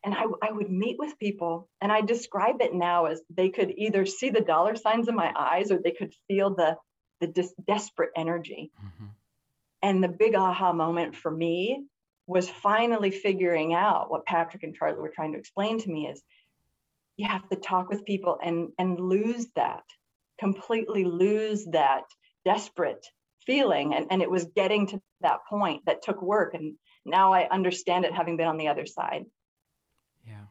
[0.06, 3.74] and I, I would meet with people and I describe it now as they could
[3.76, 6.78] either see the dollar signs in my eyes or they could feel the
[7.22, 8.72] the dis- desperate energy.
[8.86, 9.06] Mm-hmm.
[9.82, 11.86] And the big aha moment for me
[12.28, 16.22] was finally figuring out what Patrick and Charlie were trying to explain to me is
[17.18, 19.86] you have to talk with people and and lose that
[20.40, 22.04] completely lose that
[22.46, 23.06] desperate
[23.46, 26.76] feeling and, and it was getting to that point that took work and
[27.06, 29.26] now i understand it having been on the other side
[30.28, 30.46] Yeah.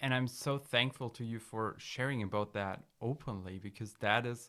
[0.00, 4.48] and I'm so thankful to you for sharing about that openly because that is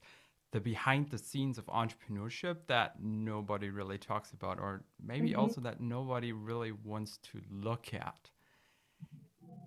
[0.52, 5.40] the behind the scenes of entrepreneurship that nobody really talks about, or maybe mm-hmm.
[5.40, 8.30] also that nobody really wants to look at.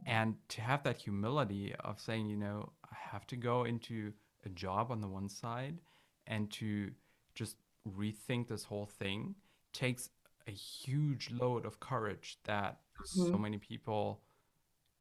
[0.06, 4.12] And to have that humility of saying, you know, I have to go into
[4.44, 5.78] a job on the one side
[6.26, 6.90] and to
[7.34, 7.56] just
[7.96, 9.34] rethink this whole thing
[9.72, 10.10] takes
[10.46, 13.30] a huge load of courage that mm-hmm.
[13.30, 14.20] so many people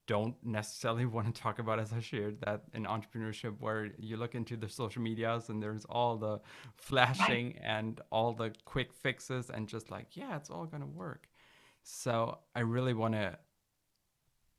[0.07, 4.35] don't necessarily want to talk about as I shared that in entrepreneurship where you look
[4.35, 6.39] into the social medias and there's all the
[6.75, 7.61] flashing right.
[7.63, 11.27] and all the quick fixes and just like yeah it's all going to work.
[11.83, 13.37] So I really want to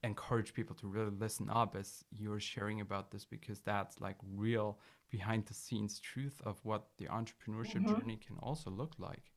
[0.02, 4.78] encourage people to really listen up as you're sharing about this because that's like real
[5.10, 7.94] behind the scenes truth of what the entrepreneurship mm-hmm.
[7.94, 9.32] journey can also look like.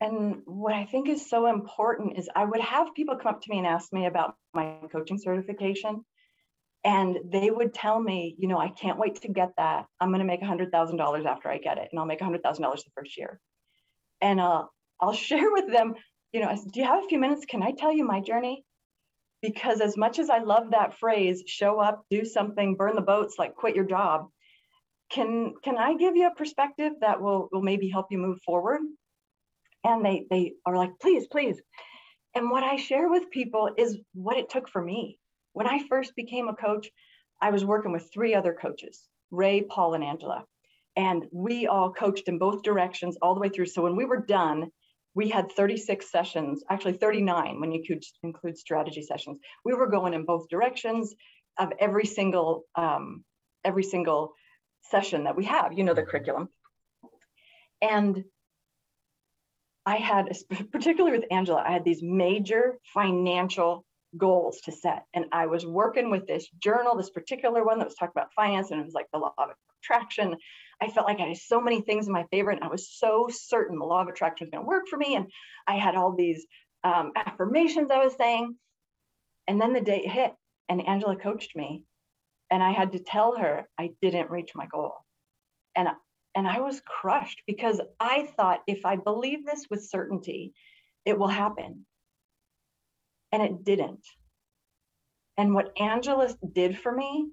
[0.00, 3.50] And what I think is so important is I would have people come up to
[3.50, 6.04] me and ask me about my coaching certification.
[6.82, 9.84] And they would tell me, you know, I can't wait to get that.
[10.00, 13.18] I'm going to make $100,000 after I get it, and I'll make $100,000 the first
[13.18, 13.38] year.
[14.22, 14.64] And uh,
[14.98, 15.94] I'll share with them,
[16.32, 17.44] you know, I said, do you have a few minutes?
[17.44, 18.64] Can I tell you my journey?
[19.42, 23.36] Because as much as I love that phrase, show up, do something, burn the boats,
[23.38, 24.28] like quit your job,
[25.10, 28.80] can can I give you a perspective that will will maybe help you move forward?
[29.84, 31.60] and they they are like please please.
[32.34, 35.18] And what i share with people is what it took for me.
[35.52, 36.88] When i first became a coach
[37.40, 40.44] i was working with three other coaches ray paul and angela.
[40.96, 43.66] And we all coached in both directions all the way through.
[43.66, 44.70] So when we were done
[45.14, 50.14] we had 36 sessions actually 39 when you could include strategy sessions we were going
[50.14, 51.14] in both directions
[51.58, 53.24] of every single um,
[53.64, 54.32] every single
[54.82, 56.48] session that we have you know the curriculum
[57.82, 58.24] and
[59.86, 60.30] I had,
[60.72, 63.84] particularly with Angela, I had these major financial
[64.16, 65.04] goals to set.
[65.14, 68.70] And I was working with this journal, this particular one that was talking about finance,
[68.70, 69.50] and it was like the law of
[69.82, 70.36] attraction.
[70.80, 73.28] I felt like I had so many things in my favor, and I was so
[73.30, 75.14] certain the law of attraction was going to work for me.
[75.14, 75.30] And
[75.66, 76.46] I had all these
[76.84, 78.56] um, affirmations I was saying.
[79.46, 80.32] And then the date hit,
[80.68, 81.84] and Angela coached me,
[82.50, 84.94] and I had to tell her I didn't reach my goal.
[85.76, 85.88] And
[86.34, 90.52] and I was crushed because I thought if I believe this with certainty,
[91.04, 91.86] it will happen.
[93.32, 94.06] And it didn't.
[95.36, 97.30] And what Angela did for me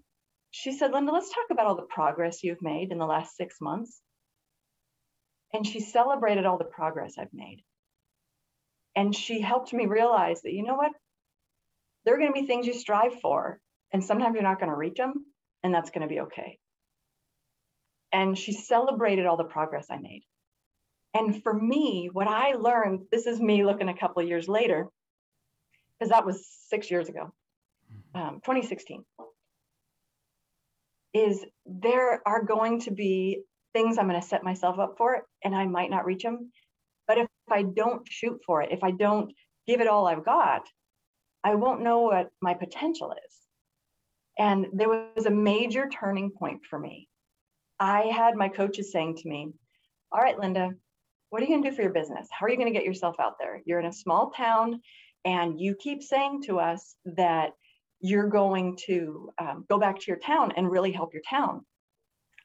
[0.51, 3.57] she said, Linda, let's talk about all the progress you've made in the last six
[3.61, 4.01] months.
[5.53, 7.63] And she celebrated all the progress I've made.
[8.95, 10.91] And she helped me realize that, you know what?
[12.03, 13.59] There are going to be things you strive for,
[13.91, 15.25] and sometimes you're not going to reach them,
[15.63, 16.57] and that's going to be okay.
[18.11, 20.23] And she celebrated all the progress I made.
[21.13, 24.87] And for me, what I learned, this is me looking a couple of years later,
[25.99, 27.31] because that was six years ago,
[28.15, 28.19] mm-hmm.
[28.19, 29.03] um, 2016,
[31.17, 33.41] is there are going to be
[33.73, 36.51] things I'm going to set myself up for, and I might not reach them.
[37.07, 39.33] But if I don't shoot for it, if I don't
[39.65, 40.67] give it all I've got,
[41.43, 43.35] I won't know what my potential is.
[44.37, 47.07] And there was a major turning point for me.
[47.79, 49.51] I had my coaches saying to me,
[50.11, 50.71] All right, Linda,
[51.29, 52.27] what are you going to do for your business?
[52.31, 53.61] How are you going to get yourself out there?
[53.65, 54.81] You're in a small town,
[55.25, 57.51] and you keep saying to us that
[57.99, 61.65] you're going to um, go back to your town and really help your town.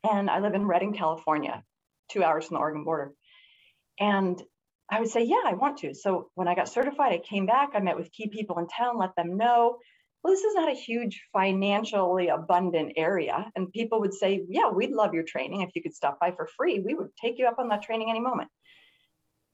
[0.04, 1.62] And I live in Redding, California,
[2.10, 3.12] two hours from the Oregon border.
[4.00, 4.42] And
[4.90, 5.94] I would say, yeah, I want to.
[5.94, 8.98] So when I got certified, I came back, I met with key people in town,
[8.98, 9.78] let them know,
[10.22, 13.50] well, this is not a huge financially abundant area.
[13.56, 15.62] And people would say, yeah, we'd love your training.
[15.62, 18.08] If you could stop by for free, we would take you up on that training
[18.08, 18.48] any moment.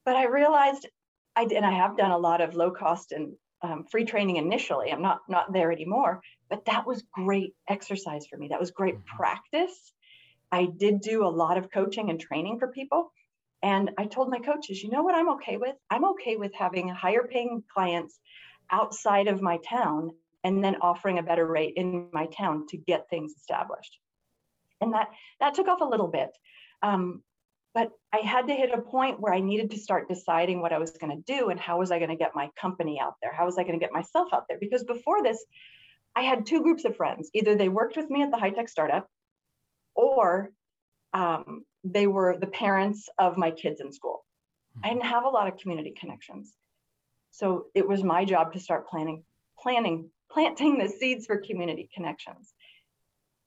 [0.05, 0.87] But I realized
[1.35, 4.37] I did, and I have done a lot of low cost and um, free training
[4.37, 4.91] initially.
[4.91, 8.49] I'm not not there anymore, but that was great exercise for me.
[8.49, 9.17] That was great mm-hmm.
[9.17, 9.93] practice.
[10.51, 13.11] I did do a lot of coaching and training for people.
[13.61, 15.75] And I told my coaches, you know what I'm okay with?
[15.89, 18.17] I'm okay with having higher paying clients
[18.71, 20.11] outside of my town
[20.43, 23.99] and then offering a better rate in my town to get things established.
[24.81, 25.09] And that
[25.41, 26.29] that took off a little bit.
[26.81, 27.21] Um,
[27.73, 30.79] but I had to hit a point where I needed to start deciding what I
[30.79, 33.33] was going to do and how was I going to get my company out there?
[33.33, 34.57] How was I going to get myself out there?
[34.59, 35.43] Because before this,
[36.15, 37.29] I had two groups of friends.
[37.33, 39.07] Either they worked with me at the high tech startup,
[39.95, 40.51] or
[41.13, 44.25] um, they were the parents of my kids in school.
[44.83, 46.53] I didn't have a lot of community connections.
[47.31, 49.23] So it was my job to start planning,
[49.59, 52.53] planning, planting the seeds for community connections.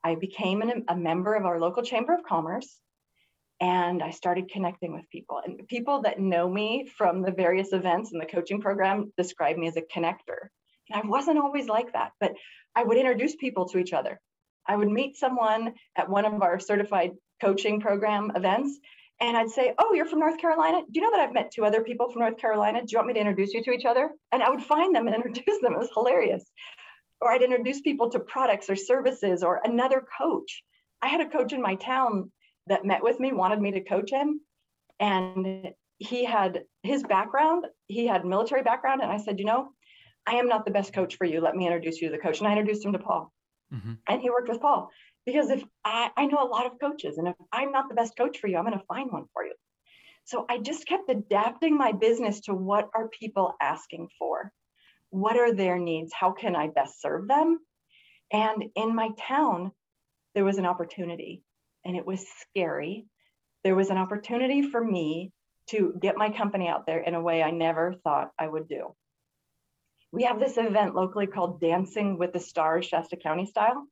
[0.04, 2.78] I became an, a member of our local chamber of commerce
[3.62, 5.40] and I started connecting with people.
[5.42, 9.68] And people that know me from the various events in the coaching program describe me
[9.68, 10.48] as a connector.
[10.90, 12.33] And I wasn't always like that, but
[12.75, 14.20] I would introduce people to each other.
[14.66, 18.81] I would meet someone at one of our certified coaching program events,
[19.20, 20.81] and I'd say, Oh, you're from North Carolina?
[20.81, 22.81] Do you know that I've met two other people from North Carolina?
[22.81, 24.11] Do you want me to introduce you to each other?
[24.33, 25.75] And I would find them and introduce them.
[25.75, 26.44] It was hilarious.
[27.20, 30.64] Or I'd introduce people to products or services or another coach.
[31.01, 32.33] I had a coach in my town
[32.72, 34.40] that met with me wanted me to coach him.
[34.98, 39.02] And he had his background, he had military background.
[39.02, 39.68] And I said, you know,
[40.26, 41.40] I am not the best coach for you.
[41.40, 42.38] Let me introduce you to the coach.
[42.38, 43.30] And I introduced him to Paul.
[43.74, 43.92] Mm-hmm.
[44.08, 44.88] And he worked with Paul.
[45.26, 48.16] Because if I, I know a lot of coaches, and if I'm not the best
[48.16, 49.54] coach for you, I'm going to find one for you.
[50.24, 54.50] So I just kept adapting my business to what are people asking for?
[55.11, 56.12] What are their needs?
[56.18, 57.58] How can I best serve them?
[58.32, 59.72] And in my town,
[60.35, 61.42] there was an opportunity
[61.84, 63.06] and it was scary.
[63.64, 65.32] There was an opportunity for me
[65.68, 68.94] to get my company out there in a way I never thought I would do.
[70.10, 73.86] We have this event locally called Dancing with the Stars, Shasta County style.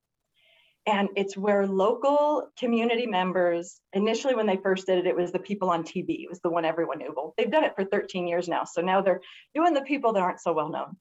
[0.87, 5.39] And it's where local community members, initially when they first did it, it was the
[5.39, 6.23] people on TV.
[6.23, 7.13] It was the one everyone knew.
[7.15, 8.65] Well, they've done it for 13 years now.
[8.65, 9.21] So now they're
[9.55, 10.97] doing the people that aren't so well known.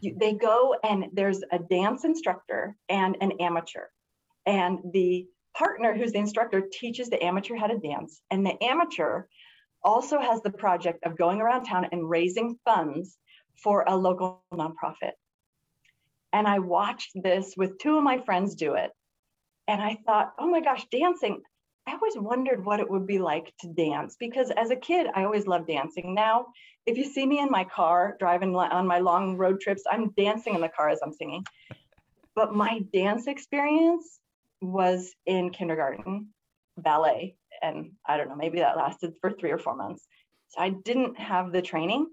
[0.00, 3.86] You, they go and there's a dance instructor and an amateur.
[4.44, 5.26] And the
[5.56, 8.20] partner, who's the instructor, teaches the amateur how to dance.
[8.30, 9.24] And the amateur
[9.82, 13.16] also has the project of going around town and raising funds
[13.62, 15.12] for a local nonprofit.
[16.32, 18.90] And I watched this with two of my friends do it.
[19.68, 21.40] And I thought, oh my gosh, dancing.
[21.86, 25.24] I always wondered what it would be like to dance because as a kid, I
[25.24, 26.14] always loved dancing.
[26.14, 26.46] Now,
[26.84, 30.54] if you see me in my car driving on my long road trips, I'm dancing
[30.54, 31.44] in the car as I'm singing.
[32.34, 34.20] But my dance experience
[34.60, 36.28] was in kindergarten,
[36.76, 40.06] ballet, and I don't know, maybe that lasted for three or four months.
[40.48, 42.06] So I didn't have the training.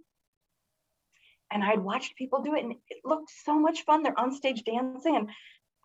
[1.52, 4.02] And I'd watched people do it, and it looked so much fun.
[4.02, 5.30] They're on stage dancing, and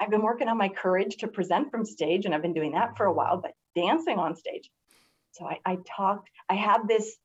[0.01, 2.97] I've been working on my courage to present from stage, and I've been doing that
[2.97, 4.71] for a while, but dancing on stage.
[5.33, 7.17] So I, I talked, I had this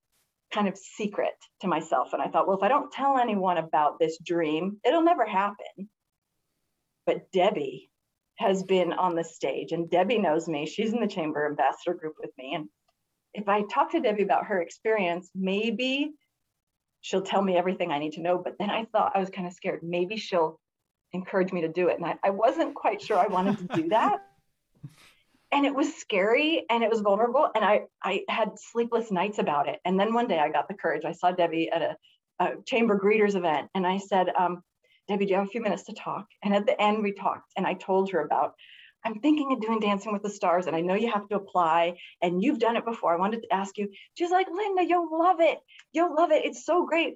[0.53, 2.13] kind of secret to myself.
[2.13, 5.89] And I thought, well, if I don't tell anyone about this dream, it'll never happen.
[7.05, 7.89] But Debbie
[8.37, 10.65] has been on the stage and Debbie knows me.
[10.65, 12.53] She's in the chamber ambassador group with me.
[12.55, 12.67] And
[13.33, 16.11] if I talk to Debbie about her experience, maybe
[17.01, 18.37] she'll tell me everything I need to know.
[18.37, 19.81] But then I thought I was kind of scared.
[19.83, 20.59] Maybe she'll
[21.11, 21.97] encourage me to do it.
[21.97, 24.19] And I, I wasn't quite sure I wanted to do that.
[25.51, 27.49] and it was scary and it was vulnerable.
[27.55, 29.79] And I, I had sleepless nights about it.
[29.85, 31.05] And then one day I got the courage.
[31.05, 31.97] I saw Debbie at a,
[32.39, 34.63] a chamber greeters event and I said, um,
[35.07, 36.27] Debbie, do you have a few minutes to talk?
[36.43, 38.53] And at the end, we talked and I told her about
[39.05, 41.95] I'm thinking of doing Dancing with the Stars, and I know you have to apply,
[42.21, 43.13] and you've done it before.
[43.13, 43.89] I wanted to ask you.
[44.13, 45.59] She's like, Linda, you'll love it.
[45.91, 46.45] You'll love it.
[46.45, 47.15] It's so great.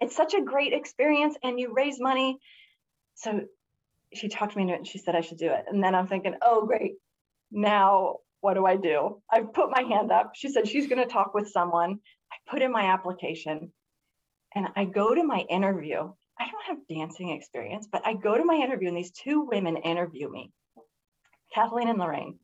[0.00, 2.38] It's such a great experience, and you raise money.
[3.14, 3.40] So
[4.12, 5.64] she talked me into it, and she said I should do it.
[5.66, 6.96] And then I'm thinking, oh, great.
[7.50, 9.20] Now what do I do?
[9.30, 10.32] I put my hand up.
[10.34, 11.98] She said she's going to talk with someone.
[12.32, 13.72] I put in my application,
[14.54, 16.12] and I go to my interview.
[16.40, 19.76] I don't have dancing experience, but I go to my interview, and these two women
[19.76, 20.52] interview me
[21.54, 22.38] Kathleen and Lorraine.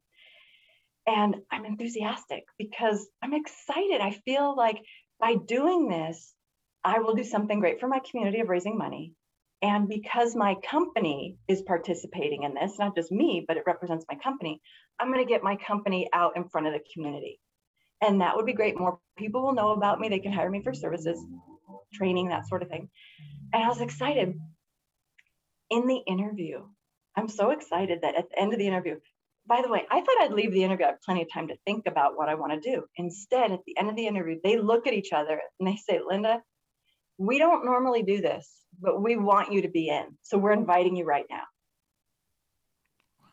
[1.06, 4.00] And I'm enthusiastic because I'm excited.
[4.00, 4.80] I feel like
[5.20, 6.34] by doing this,
[6.82, 9.12] I will do something great for my community of raising money.
[9.62, 14.18] And because my company is participating in this, not just me, but it represents my
[14.18, 14.60] company,
[14.98, 17.40] I'm going to get my company out in front of the community.
[18.02, 18.78] And that would be great.
[18.78, 20.08] More people will know about me.
[20.08, 21.18] They can hire me for services,
[21.94, 22.90] training, that sort of thing.
[23.54, 24.36] And I was excited.
[25.70, 26.64] In the interview,
[27.16, 28.98] I'm so excited that at the end of the interview,
[29.46, 30.86] by the way, I thought I'd leave the interview.
[30.86, 32.84] I have plenty of time to think about what I want to do.
[32.96, 36.00] Instead, at the end of the interview, they look at each other and they say,
[36.04, 36.42] Linda,
[37.16, 38.50] we don't normally do this,
[38.80, 40.06] but we want you to be in.
[40.22, 41.44] So we're inviting you right now.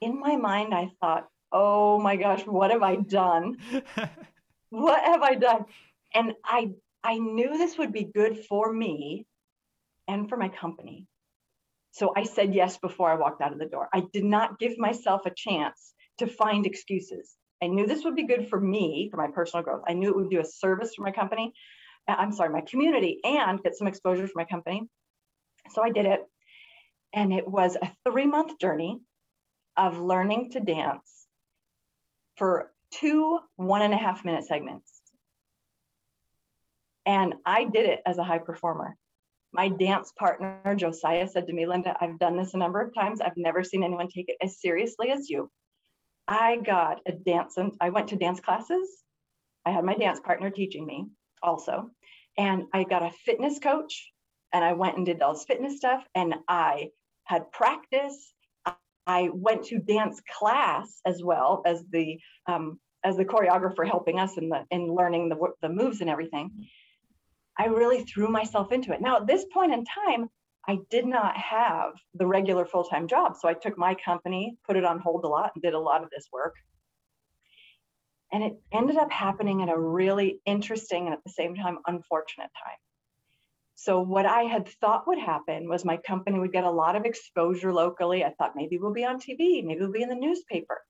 [0.01, 3.57] In my mind, I thought, oh my gosh, what have I done?
[4.69, 5.65] what have I done?
[6.13, 9.25] And I I knew this would be good for me
[10.07, 11.07] and for my company
[11.91, 13.89] so I said yes before I walked out of the door.
[13.93, 17.35] I did not give myself a chance to find excuses.
[17.61, 19.83] I knew this would be good for me, for my personal growth.
[19.87, 21.53] I knew it would do a service for my company.
[22.07, 24.83] Uh, I'm sorry, my community, and get some exposure for my company.
[25.71, 26.21] So I did it.
[27.13, 28.99] And it was a three month journey
[29.75, 31.27] of learning to dance
[32.37, 34.89] for two one and a half minute segments.
[37.05, 38.95] And I did it as a high performer
[39.53, 43.21] my dance partner, Josiah, said to me, Linda, I've done this a number of times.
[43.21, 45.49] I've never seen anyone take it as seriously as you.
[46.27, 48.87] I got a dance, and I went to dance classes.
[49.65, 51.07] I had my dance partner teaching me
[51.43, 51.89] also.
[52.37, 54.11] And I got a fitness coach
[54.53, 56.03] and I went and did all this fitness stuff.
[56.15, 56.89] And I
[57.25, 58.33] had practice.
[59.07, 64.37] I went to dance class as well as the um, as the choreographer helping us
[64.37, 66.67] in the in learning the the moves and everything.
[67.61, 69.01] I really threw myself into it.
[69.01, 70.31] Now, at this point in time,
[70.67, 73.35] I did not have the regular full time job.
[73.37, 76.03] So I took my company, put it on hold a lot, and did a lot
[76.03, 76.55] of this work.
[78.31, 82.49] And it ended up happening at a really interesting and at the same time unfortunate
[82.65, 82.79] time.
[83.75, 87.05] So, what I had thought would happen was my company would get a lot of
[87.05, 88.25] exposure locally.
[88.25, 90.81] I thought maybe we'll be on TV, maybe we'll be in the newspaper.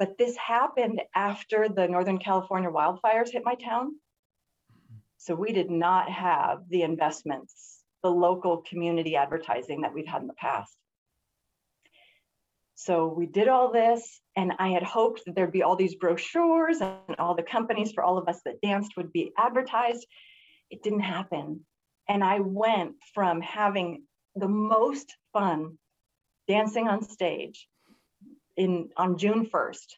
[0.00, 3.94] But this happened after the Northern California wildfires hit my town.
[5.18, 10.28] So we did not have the investments, the local community advertising that we've had in
[10.28, 10.76] the past.
[12.74, 16.80] So we did all this, and I had hoped that there'd be all these brochures
[16.82, 20.06] and all the companies for all of us that danced would be advertised.
[20.70, 21.64] It didn't happen.
[22.06, 24.02] And I went from having
[24.34, 25.78] the most fun
[26.46, 27.66] dancing on stage
[28.56, 29.94] in on June 1st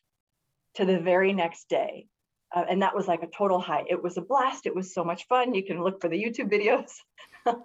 [0.75, 2.07] to the very next day
[2.55, 3.85] uh, and that was like a total high.
[3.89, 4.67] It was a blast.
[4.67, 5.55] It was so much fun.
[5.55, 6.93] You can look for the YouTube videos.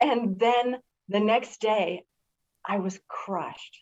[0.00, 2.04] and then the next day,
[2.66, 3.78] I was crushed.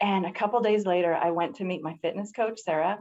[0.00, 2.98] And a couple days later, I went to meet my fitness coach, Sarah,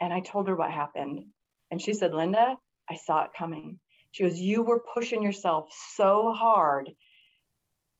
[0.00, 1.24] and I told her what happened.
[1.70, 2.56] And she said, Linda,
[2.88, 3.78] I saw it coming.
[4.12, 6.90] She goes, You were pushing yourself so hard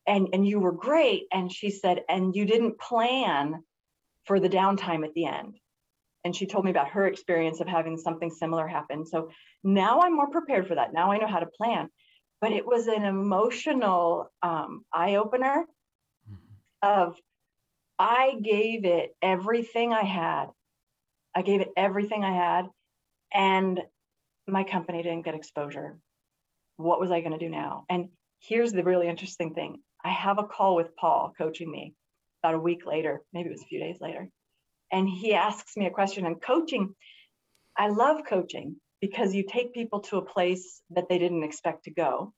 [0.06, 1.24] and, and you were great.
[1.30, 3.62] And she said, And you didn't plan
[4.24, 5.56] for the downtime at the end
[6.24, 9.06] and she told me about her experience of having something similar happen.
[9.06, 9.30] So
[9.64, 10.92] now I'm more prepared for that.
[10.92, 11.88] Now I know how to plan.
[12.40, 15.66] But it was an emotional um, eye opener
[16.30, 16.36] mm-hmm.
[16.82, 17.16] of
[17.98, 20.46] I gave it everything I had.
[21.34, 22.66] I gave it everything I had,
[23.32, 23.80] and
[24.48, 25.98] my company didn't get exposure.
[26.76, 27.84] What was I going to do now?
[27.88, 28.08] And
[28.40, 31.94] here's the really interesting thing I have a call with Paul coaching me
[32.42, 34.30] about a week later, maybe it was a few days later
[34.92, 36.94] and he asks me a question and coaching
[37.76, 41.90] i love coaching because you take people to a place that they didn't expect to
[41.90, 42.34] go.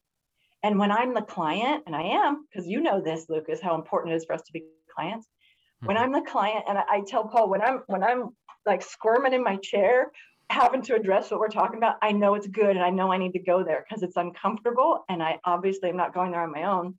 [0.62, 4.12] And when i'm the client and i am because you know this lukas how important
[4.12, 5.26] it is for us to be clients.
[5.26, 5.86] Mm-hmm.
[5.88, 8.30] when i'm the client and I, I tell paul when i'm when i'm
[8.64, 10.12] like squirming in my chair
[10.50, 13.18] having to address what we're talking about i know it's good and i know i
[13.18, 16.52] need to go there because it's uncomfortable and i obviously am not going there on
[16.52, 16.94] my own.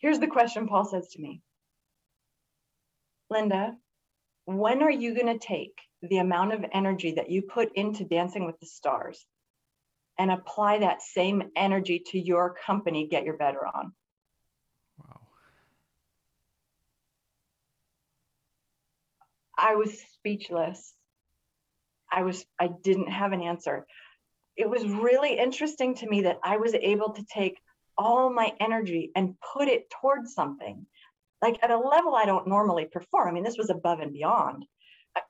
[0.00, 1.42] Here's the question Paul says to me.
[3.28, 3.76] Linda,
[4.44, 8.46] when are you going to take the amount of energy that you put into Dancing
[8.46, 9.24] with the Stars
[10.18, 13.92] and apply that same energy to your company, Get Your Better On?
[14.98, 15.20] Wow.
[19.56, 20.94] I was speechless.
[22.10, 23.86] I was I didn't have an answer.
[24.56, 27.58] It was really interesting to me that I was able to take
[27.96, 30.86] all my energy and put it towards something
[31.42, 33.28] like at a level I don't normally perform.
[33.28, 34.64] I mean, this was above and beyond.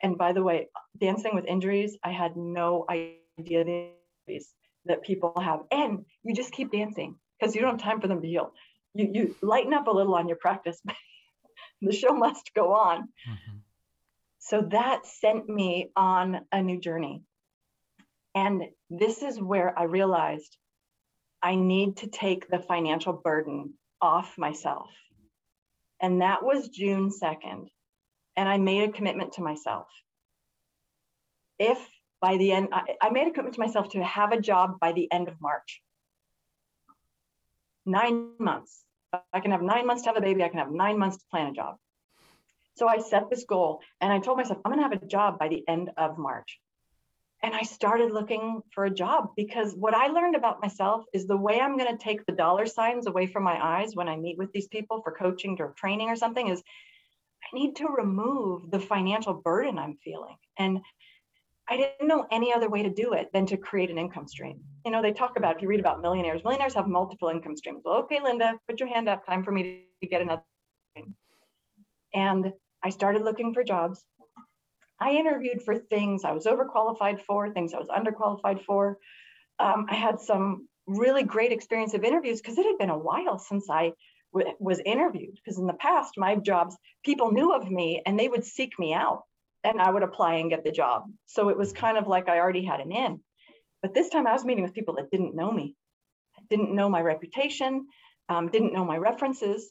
[0.02, 3.90] And by the way, dancing with injuries, I had no idea the
[4.26, 4.52] injuries
[4.86, 5.60] that people have.
[5.70, 8.52] And you just keep dancing because you don't have time for them to heal.
[8.94, 10.80] You you lighten up a little on your practice.
[11.80, 13.02] the show must go on.
[13.02, 13.56] Mm-hmm.
[14.38, 17.22] So that sent me on a new journey.
[18.34, 20.56] And this is where I realized
[21.42, 24.88] I need to take the financial burden off myself.
[26.00, 27.66] And that was June 2nd.
[28.36, 29.86] And I made a commitment to myself.
[31.58, 31.78] If
[32.20, 34.92] by the end, I, I made a commitment to myself to have a job by
[34.92, 35.82] the end of March.
[37.84, 38.84] Nine months.
[39.32, 40.44] I can have nine months to have a baby.
[40.44, 41.76] I can have nine months to plan a job.
[42.76, 45.38] So I set this goal and I told myself, I'm going to have a job
[45.38, 46.59] by the end of March
[47.42, 51.36] and I started looking for a job because what I learned about myself is the
[51.36, 54.36] way I'm going to take the dollar signs away from my eyes when I meet
[54.36, 56.62] with these people for coaching or training or something is
[57.42, 60.36] I need to remove the financial burden I'm feeling.
[60.58, 60.80] And
[61.68, 64.60] I didn't know any other way to do it than to create an income stream.
[64.84, 67.82] You know, they talk about, if you read about millionaires, millionaires have multiple income streams.
[67.84, 69.24] Well, okay, Linda, put your hand up.
[69.24, 70.42] Time for me to get another.
[72.12, 74.04] And I started looking for jobs
[75.00, 78.98] I interviewed for things I was overqualified for, things I was underqualified for.
[79.58, 83.38] Um, I had some really great experience of interviews because it had been a while
[83.38, 83.92] since I
[84.34, 85.34] w- was interviewed.
[85.34, 88.92] Because in the past, my jobs, people knew of me and they would seek me
[88.92, 89.22] out
[89.64, 91.04] and I would apply and get the job.
[91.26, 93.20] So it was kind of like I already had an in.
[93.82, 95.76] But this time I was meeting with people that didn't know me,
[96.50, 97.86] didn't know my reputation,
[98.28, 99.70] um, didn't know my references.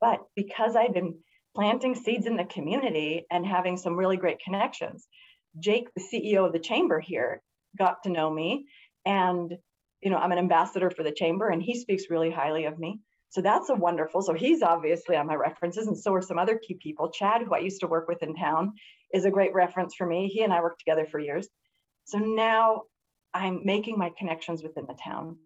[0.00, 1.18] But because I'd been
[1.58, 5.08] planting seeds in the community and having some really great connections.
[5.58, 7.42] Jake, the CEO of the chamber here,
[7.76, 8.66] got to know me.
[9.04, 9.52] And,
[10.00, 13.00] you know, I'm an ambassador for the chamber and he speaks really highly of me.
[13.30, 14.22] So that's a wonderful.
[14.22, 17.10] So he's obviously on my references, and so are some other key people.
[17.10, 18.74] Chad, who I used to work with in town,
[19.12, 20.28] is a great reference for me.
[20.28, 21.48] He and I worked together for years.
[22.04, 22.84] So now
[23.34, 25.36] I'm making my connections within the town.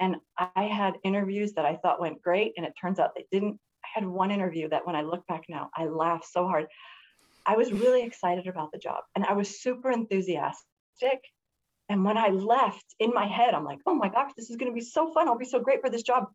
[0.00, 3.60] And I had interviews that I thought went great, and it turns out they didn't
[3.92, 6.66] had one interview that when I look back now, I laughed so hard.
[7.46, 11.20] I was really excited about the job and I was super enthusiastic.
[11.88, 14.70] And when I left in my head, I'm like, oh my gosh, this is going
[14.70, 15.28] to be so fun.
[15.28, 16.28] I'll be so great for this job.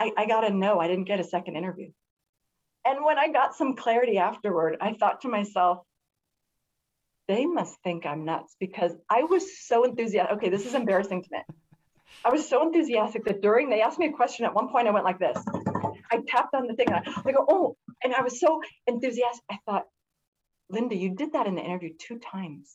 [0.00, 1.90] I, I got to know I didn't get a second interview.
[2.84, 5.84] And when I got some clarity afterward, I thought to myself,
[7.28, 10.36] they must think I'm nuts because I was so enthusiastic.
[10.38, 11.38] Okay, this is embarrassing to me.
[12.24, 14.90] I was so enthusiastic that during they asked me a question at one point, I
[14.90, 15.38] went like this.
[16.12, 19.44] I tapped on the thing and I, I go, oh, and I was so enthusiastic.
[19.50, 19.86] I thought,
[20.68, 22.74] Linda, you did that in the interview two times.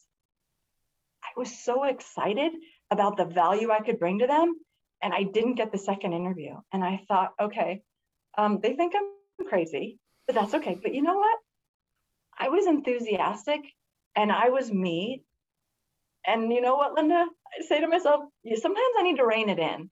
[1.23, 2.53] I was so excited
[2.89, 4.55] about the value I could bring to them,
[5.01, 6.55] and I didn't get the second interview.
[6.73, 7.81] And I thought, okay,
[8.37, 10.79] um, they think I'm crazy, but that's okay.
[10.81, 11.37] But you know what?
[12.39, 13.61] I was enthusiastic
[14.15, 15.23] and I was me.
[16.25, 17.25] And you know what, Linda?
[17.25, 19.89] I say to myself, sometimes I need to rein it in.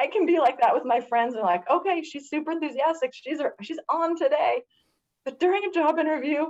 [0.00, 3.10] I can be like that with my friends and like, okay, she's super enthusiastic.
[3.12, 4.62] She's she's on today.
[5.26, 6.46] But during a job interview,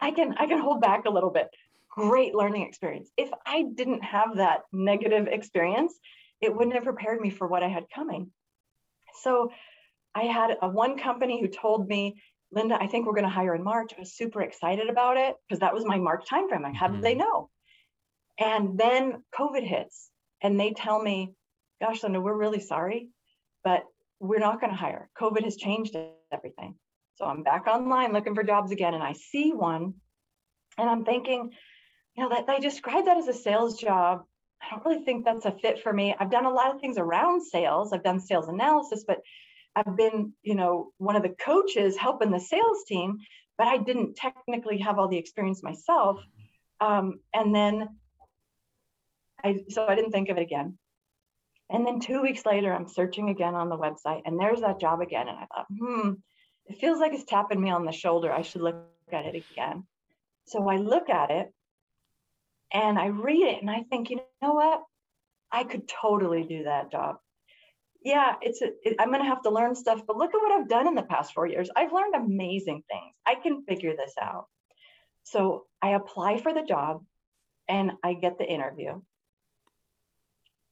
[0.00, 1.48] I can I can hold back a little bit.
[1.90, 3.10] Great learning experience.
[3.18, 5.92] If I didn't have that negative experience,
[6.40, 8.30] it wouldn't have prepared me for what I had coming.
[9.20, 9.52] So
[10.14, 13.54] I had a one company who told me, Linda, I think we're going to hire
[13.54, 13.92] in March.
[13.94, 16.62] I was super excited about it because that was my March timeframe.
[16.62, 17.20] Like, how did they mm-hmm.
[17.20, 17.50] know?
[18.38, 20.10] And then COVID hits
[20.42, 21.34] and they tell me,
[21.80, 23.08] gosh, Linda, we're really sorry,
[23.62, 23.84] but
[24.20, 25.10] we're not going to hire.
[25.20, 25.96] COVID has changed
[26.32, 26.76] everything.
[27.16, 29.94] So I'm back online looking for jobs again, and I see one,
[30.78, 31.50] and I'm thinking,
[32.16, 34.24] you know, that they describe that as a sales job.
[34.62, 36.14] I don't really think that's a fit for me.
[36.18, 37.92] I've done a lot of things around sales.
[37.92, 39.18] I've done sales analysis, but
[39.76, 43.18] I've been, you know, one of the coaches helping the sales team,
[43.58, 46.18] but I didn't technically have all the experience myself.
[46.80, 47.88] Um, and then
[49.42, 50.78] I, so I didn't think of it again.
[51.70, 55.00] And then two weeks later, I'm searching again on the website and there's that job
[55.00, 55.28] again.
[55.28, 56.12] And I thought, hmm,
[56.66, 58.32] it feels like it's tapping me on the shoulder.
[58.32, 58.76] I should look
[59.12, 59.84] at it again.
[60.46, 61.52] So I look at it
[62.72, 64.82] and I read it and I think, you know what?
[65.50, 67.16] I could totally do that job.
[68.04, 70.52] yeah, it's a, it, I'm going to have to learn stuff, but look at what
[70.52, 71.70] I've done in the past four years.
[71.74, 73.14] I've learned amazing things.
[73.26, 74.46] I can figure this out.
[75.22, 77.02] So I apply for the job
[77.66, 79.00] and I get the interview.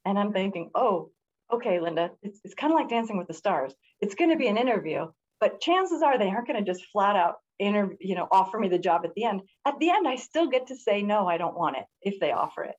[0.04, 1.10] And I'm thinking, oh,
[1.52, 3.72] okay, Linda, it's, it's kind of like dancing with the stars.
[4.00, 5.06] It's going to be an interview,
[5.40, 8.78] but chances are they aren't going to just flat out you know, offer me the
[8.78, 9.42] job at the end.
[9.64, 12.32] At the end, I still get to say, no, I don't want it if they
[12.32, 12.74] offer it.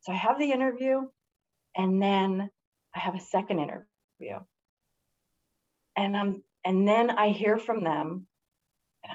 [0.00, 1.02] So I have the interview
[1.76, 2.50] and then
[2.94, 4.40] I have a second interview.
[5.96, 8.26] And I'm and then I hear from them.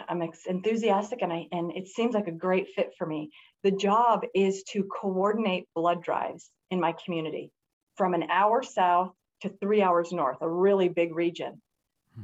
[0.08, 3.32] I'm enthusiastic and I and it seems like a great fit for me.
[3.64, 7.52] The job is to coordinate blood drives in my community
[7.96, 9.12] from an hour south
[9.42, 11.62] to 3 hours north, a really big region.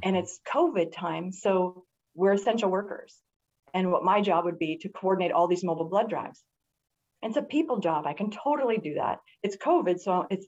[0.02, 0.24] And mm-hmm.
[0.24, 1.84] it's COVID time, so
[2.14, 3.16] we're essential workers.
[3.72, 6.42] And what my job would be to coordinate all these mobile blood drives.
[7.22, 8.06] It's a people job.
[8.06, 9.18] I can totally do that.
[9.42, 10.46] It's COVID, so it's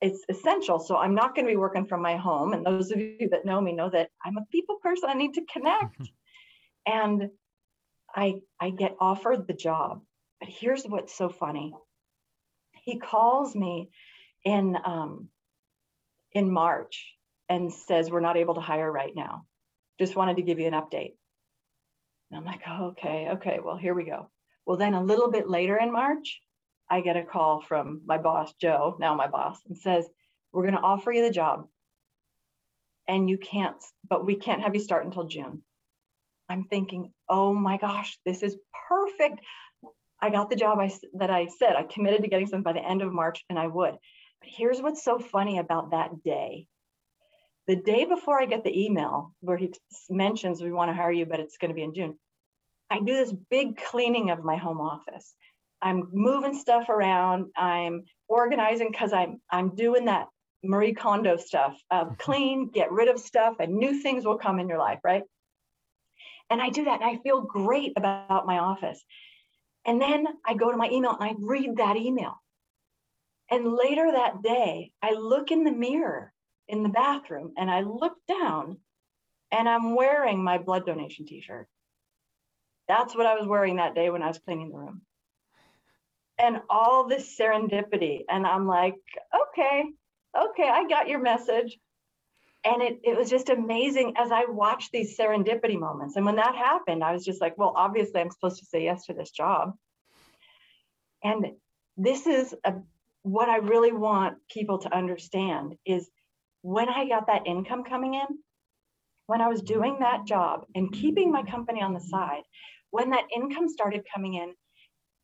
[0.00, 0.78] it's essential.
[0.78, 2.52] So I'm not going to be working from my home.
[2.52, 5.08] And those of you that know me know that I'm a people person.
[5.10, 5.96] I need to connect.
[6.86, 7.30] and
[8.14, 10.02] I I get offered the job.
[10.40, 11.72] But here's what's so funny.
[12.88, 13.90] He calls me
[14.46, 15.28] in um,
[16.32, 17.14] in March
[17.46, 19.44] and says we're not able to hire right now.
[19.98, 21.12] Just wanted to give you an update.
[22.30, 24.30] And I'm like, oh, okay, okay, well, here we go.
[24.64, 26.40] Well, then a little bit later in March,
[26.88, 30.08] I get a call from my boss, Joe, now my boss, and says,
[30.50, 31.68] We're going to offer you the job.
[33.06, 35.60] And you can't, but we can't have you start until June.
[36.48, 38.56] I'm thinking, Oh my gosh, this is
[38.88, 39.40] perfect.
[40.20, 42.86] I got the job I, that I said I committed to getting something by the
[42.86, 43.94] end of March, and I would.
[44.40, 46.66] But here's what's so funny about that day.
[47.66, 49.72] The day before I get the email where he
[50.08, 52.18] mentions we want to hire you, but it's going to be in June,
[52.90, 55.34] I do this big cleaning of my home office.
[55.82, 57.50] I'm moving stuff around.
[57.56, 60.28] I'm organizing because I'm I'm doing that
[60.64, 61.78] Marie Kondo stuff.
[61.90, 65.22] Uh, clean, get rid of stuff, and new things will come in your life, right?
[66.50, 69.04] And I do that, and I feel great about my office.
[69.88, 72.34] And then I go to my email and I read that email.
[73.50, 76.30] And later that day, I look in the mirror
[76.68, 78.76] in the bathroom and I look down
[79.50, 81.68] and I'm wearing my blood donation t shirt.
[82.86, 85.00] That's what I was wearing that day when I was cleaning the room
[86.38, 88.24] and all this serendipity.
[88.28, 88.96] And I'm like,
[89.34, 89.84] okay,
[90.38, 91.78] okay, I got your message.
[92.64, 96.16] And it, it was just amazing as I watched these serendipity moments.
[96.16, 99.06] And when that happened, I was just like, well, obviously I'm supposed to say yes
[99.06, 99.74] to this job.
[101.22, 101.52] And
[101.96, 102.74] this is a,
[103.22, 106.08] what I really want people to understand is
[106.62, 108.26] when I got that income coming in,
[109.26, 112.42] when I was doing that job and keeping my company on the side,
[112.90, 114.54] when that income started coming in,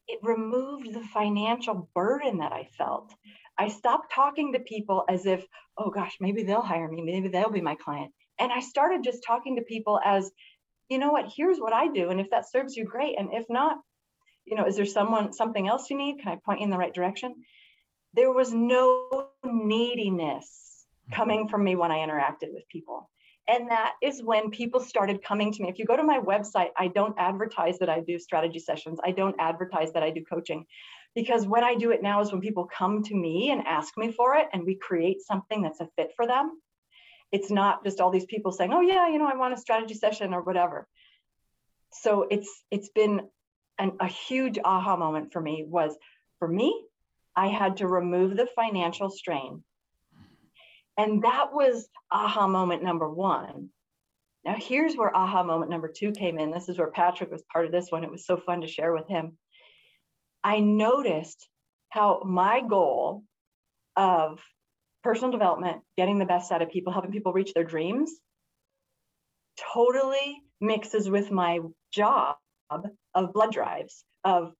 [0.09, 3.13] it removed the financial burden that I felt.
[3.59, 5.45] I stopped talking to people as if,
[5.79, 8.13] oh gosh, maybe they'll hire me, maybe they'll be my client.
[8.39, 10.31] And I started just talking to people as,
[10.89, 12.11] you know what, here's what I do.
[12.11, 13.19] And if that serves you, great.
[13.19, 13.79] And if not,
[14.45, 16.19] you know, is there someone, something else you need?
[16.21, 17.35] Can I point you in the right direction?
[18.13, 21.15] There was no neediness mm-hmm.
[21.15, 23.09] coming from me when I interacted with people.
[23.47, 25.69] And that is when people started coming to me.
[25.69, 28.99] If you go to my website, I don't advertise that I do strategy sessions.
[29.05, 30.65] I don't advertise that I do coaching
[31.15, 34.13] because when I do it now is when people come to me and ask me
[34.13, 36.59] for it and we create something that's a fit for them.
[37.33, 39.95] It's not just all these people saying, "Oh yeah, you know, I want a strategy
[39.95, 40.89] session or whatever."
[41.93, 43.29] So it's it's been
[43.79, 45.97] an, a huge aha moment for me was
[46.39, 46.85] for me,
[47.37, 49.65] I had to remove the financial strain
[50.97, 53.71] and that was aha moment number one.
[54.45, 56.51] Now, here's where aha moment number two came in.
[56.51, 58.05] This is where Patrick was part of this one.
[58.05, 59.39] It was so fun to share with him.
[60.43, 61.49] I noticed
[61.89, 63.23] how my goal
[63.97, 64.41] of
[65.03, 68.11] personal development, getting the best out of people, helping people reach their dreams,
[69.73, 71.61] totally mixes with my
[71.93, 72.37] job
[72.71, 74.53] of blood drives, of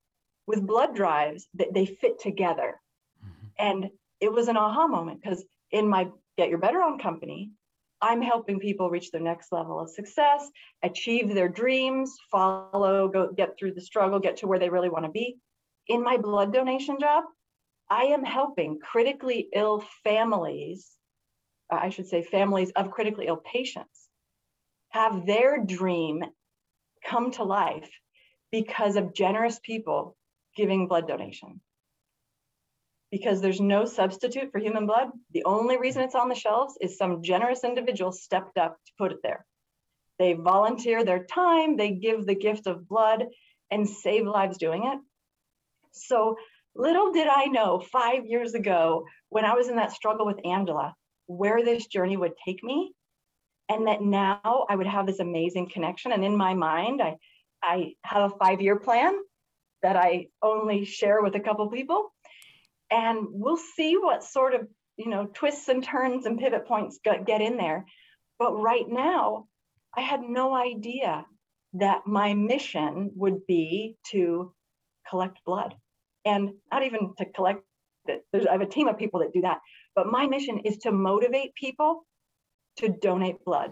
[0.47, 2.79] with blood drives, that they fit together.
[3.23, 3.47] Mm-hmm.
[3.59, 6.07] And it was an aha moment because in my
[6.37, 7.51] Get Your Better On company.
[8.01, 10.49] I'm helping people reach their next level of success,
[10.83, 15.05] achieve their dreams, follow, go get through the struggle, get to where they really want
[15.05, 15.37] to be.
[15.87, 17.23] In my blood donation job,
[17.89, 20.91] I am helping critically ill families,
[21.71, 24.09] uh, I should say families of critically ill patients,
[24.89, 26.23] have their dream
[27.05, 27.89] come to life
[28.51, 30.17] because of generous people
[30.55, 31.61] giving blood donation
[33.15, 35.07] because there's no substitute for human blood.
[35.31, 39.13] The only reason it's on the shelves is some generous individual stepped up to put
[39.13, 39.45] it there.
[40.19, 43.27] They volunteer their time, they give the gift of blood
[43.71, 44.99] and save lives doing it.
[45.93, 46.35] So
[46.75, 50.93] little did I know five years ago when I was in that struggle with Angela,
[51.27, 52.91] where this journey would take me
[53.69, 56.11] and that now I would have this amazing connection.
[56.11, 57.15] And in my mind, I,
[57.63, 59.17] I have a five year plan
[59.83, 62.11] that I only share with a couple people.
[62.91, 64.67] And we'll see what sort of
[64.97, 67.85] you know twists and turns and pivot points get, in there.
[68.39, 69.47] But right now,
[69.95, 71.25] I had no idea
[71.73, 74.53] that my mission would be to
[75.09, 75.75] collect blood
[76.25, 77.61] and not even to collect
[78.07, 78.23] it.
[78.31, 79.59] There's, I have a team of people that do that.
[79.95, 82.05] But my mission is to motivate people
[82.77, 83.71] to donate blood.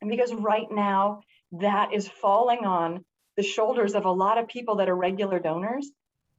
[0.00, 1.20] And because right now
[1.52, 3.04] that is falling on
[3.36, 5.90] the shoulders of a lot of people that are regular donors.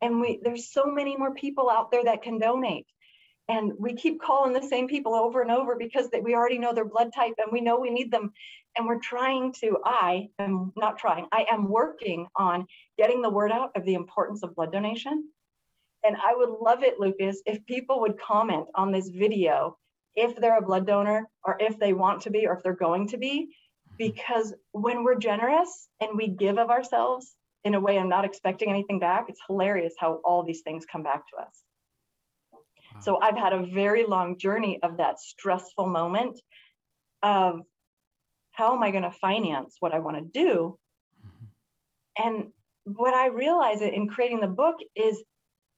[0.01, 2.87] And we there's so many more people out there that can donate.
[3.47, 6.73] And we keep calling the same people over and over because that we already know
[6.73, 8.31] their blood type and we know we need them.
[8.75, 12.65] And we're trying to, I am not trying, I am working on
[12.97, 15.29] getting the word out of the importance of blood donation.
[16.03, 19.77] And I would love it, Lukas, if people would comment on this video
[20.15, 23.07] if they're a blood donor or if they want to be or if they're going
[23.09, 23.41] to be.
[23.41, 23.95] Mm-hmm.
[23.97, 27.35] Because when we're generous and we give of ourselves
[27.65, 31.03] in a way I'm not expecting anything back, it's hilarious how all these things come
[31.03, 31.63] back to us.
[32.53, 32.99] Wow.
[33.01, 36.39] So I've had a very long journey of that stressful moment
[37.23, 37.61] of
[38.51, 40.77] how am I going to finance what I want to do?
[41.25, 42.27] Mm-hmm.
[42.27, 42.51] And
[42.85, 45.21] what I realize in creating the book is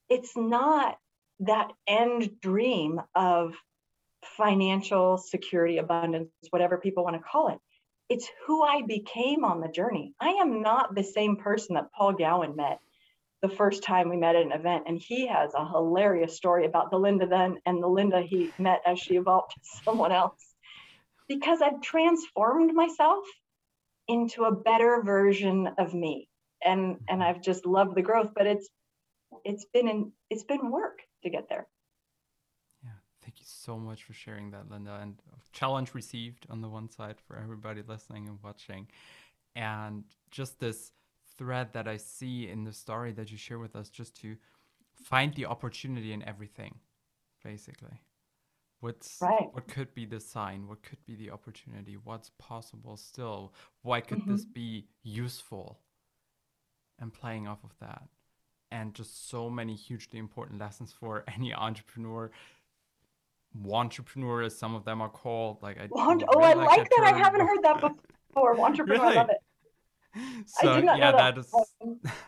[0.10, 0.98] it's not
[1.40, 3.54] that end dream of
[4.24, 7.60] financial security, abundance, whatever people want to call it.
[8.10, 10.14] It's who I became on the journey.
[10.20, 12.80] I am not the same person that Paul Gowan met
[13.42, 14.86] the first time we met at an event.
[14.88, 18.82] And he has a hilarious story about the Linda then and the Linda he met
[18.86, 20.44] as she evolved to someone else.
[21.28, 23.26] Because I've transformed myself
[24.08, 26.30] into a better version of me.
[26.64, 28.68] And and I've just loved the growth, but it's
[29.44, 31.68] it's been in, it's been work to get there
[33.38, 34.98] thank you so much for sharing that, Linda.
[35.02, 35.16] And
[35.52, 38.88] challenge received on the one side for everybody listening and watching.
[39.56, 40.92] And just this
[41.38, 44.38] thread that I see in the story that you share with us, just to
[44.96, 46.80] find the opportunity in everything,
[47.44, 48.02] basically.
[48.80, 49.50] What's right.
[49.52, 50.68] what could be the sign?
[50.68, 51.98] What could be the opportunity?
[52.04, 53.54] What's possible still?
[53.84, 54.32] Why could mm-hmm.
[54.32, 55.80] this be useful?
[57.00, 58.04] And playing off of that.
[58.72, 62.32] And just so many hugely important lessons for any entrepreneur
[63.70, 65.62] entrepreneur, as some of them are called.
[65.62, 66.90] Like I Want- oh, I like, that.
[66.98, 67.14] that.
[67.14, 67.82] I haven't heard that
[68.34, 68.60] before.
[68.60, 69.18] Entrepreneur, really?
[69.18, 69.38] I love it.
[70.48, 71.54] So yeah, that, that is.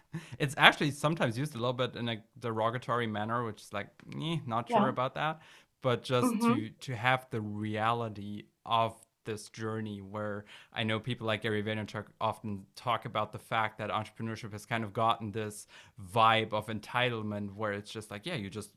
[0.39, 4.37] it's actually sometimes used a little bit in a derogatory manner, which is like, eh,
[4.45, 4.89] not sure yeah.
[4.89, 5.39] about that.
[5.81, 6.53] But just mm-hmm.
[6.53, 8.93] to to have the reality of
[9.25, 13.89] this journey where I know people like Gary Vaynerchuk often talk about the fact that
[13.91, 15.67] entrepreneurship has kind of gotten this
[16.13, 18.71] vibe of entitlement where it's just like, yeah, you just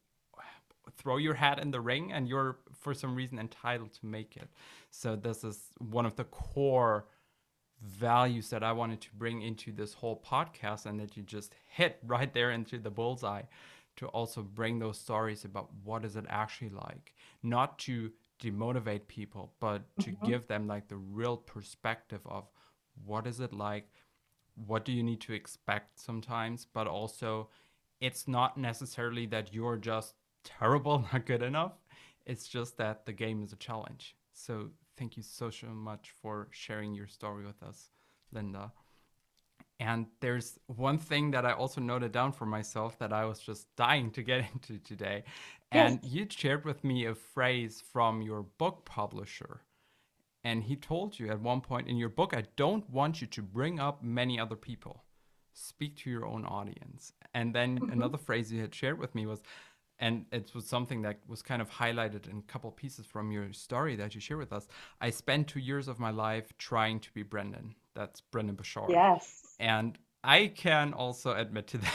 [0.96, 4.48] throw your hat in the ring and you're for some reason entitled to make it.
[4.90, 7.06] So this is one of the core
[7.82, 11.98] values that I wanted to bring into this whole podcast and that you just hit
[12.06, 13.42] right there into the bullseye
[13.96, 18.10] to also bring those stories about what is it actually like not to
[18.42, 20.26] demotivate people but to mm-hmm.
[20.26, 22.48] give them like the real perspective of
[23.04, 23.88] what is it like
[24.66, 27.48] what do you need to expect sometimes but also
[28.00, 30.14] it's not necessarily that you're just
[30.44, 31.72] terrible, not good enough.
[32.26, 34.16] It's just that the game is a challenge.
[34.32, 37.90] So thank you so, so much for sharing your story with us,
[38.32, 38.72] Linda.
[39.80, 43.66] And there's one thing that I also noted down for myself that I was just
[43.76, 45.24] dying to get into today.
[45.72, 46.12] And yes.
[46.12, 49.62] you shared with me a phrase from your book publisher.
[50.44, 53.42] And he told you at one point in your book, I don't want you to
[53.42, 55.04] bring up many other people.
[55.54, 57.12] Speak to your own audience.
[57.34, 57.92] And then mm-hmm.
[57.92, 59.42] another phrase you had shared with me was,
[60.02, 63.52] and it was something that was kind of highlighted in a couple pieces from your
[63.52, 64.66] story that you share with us.
[65.00, 67.76] I spent two years of my life trying to be Brendon.
[67.94, 68.90] That's Brendon Burchard.
[68.90, 69.54] Yes.
[69.60, 71.78] And I can also admit to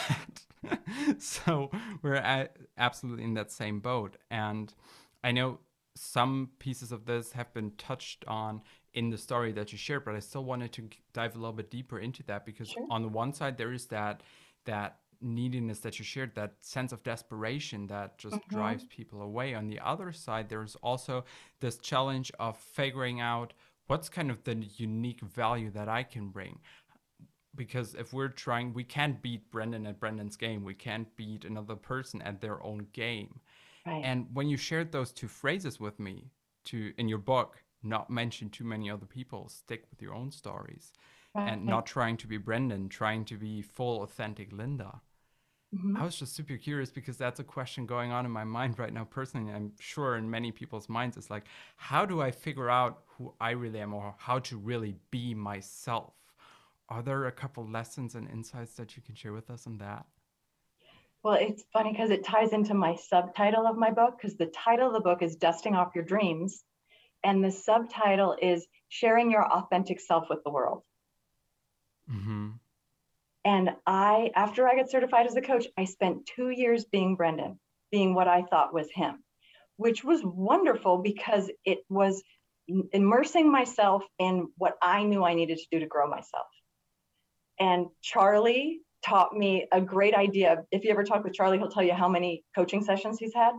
[0.63, 1.21] that.
[1.21, 1.69] so
[2.01, 2.47] we're
[2.77, 4.15] absolutely in that same boat.
[4.31, 4.73] And
[5.21, 5.59] I know
[5.93, 8.61] some pieces of this have been touched on
[8.93, 11.69] in the story that you shared, but I still wanted to dive a little bit
[11.69, 12.87] deeper into that because sure.
[12.89, 14.23] on the one side there is that
[14.63, 18.55] that neediness that you shared, that sense of desperation that just mm-hmm.
[18.55, 19.53] drives people away.
[19.53, 21.25] On the other side, there's also
[21.59, 23.53] this challenge of figuring out
[23.87, 26.59] what's kind of the unique value that I can bring.
[27.55, 30.63] Because if we're trying, we can't beat Brendon at Brendon's game.
[30.63, 33.39] We can't beat another person at their own game.
[33.85, 34.01] Right.
[34.03, 36.29] And when you shared those two phrases with me,
[36.65, 40.91] to in your book, not mention too many other people, stick with your own stories,
[41.35, 45.01] and not trying to be Brendon, trying to be full, authentic Linda
[45.75, 45.97] Mm-hmm.
[45.97, 48.93] I was just super curious because that's a question going on in my mind right
[48.93, 49.51] now personally.
[49.51, 51.43] I'm sure in many people's minds it's like,
[51.75, 56.13] how do I figure out who I really am or how to really be myself?
[56.89, 60.05] Are there a couple lessons and insights that you can share with us on that?
[61.21, 64.87] Well, it's funny because it ties into my subtitle of my book because the title
[64.87, 66.63] of the book is Dusting Off Your Dreams.
[67.23, 70.83] And the subtitle is Sharing Your Authentic Self with the World.
[72.09, 72.51] Mm-hmm.
[73.45, 77.59] And I, after I got certified as a coach, I spent two years being Brendon,
[77.91, 79.23] being what I thought was him,
[79.77, 82.21] which was wonderful because it was
[82.91, 86.47] immersing myself in what I knew I needed to do to grow myself.
[87.59, 90.65] And Charlie taught me a great idea.
[90.71, 93.53] If you ever talk with Charlie, he'll tell you how many coaching sessions he's had.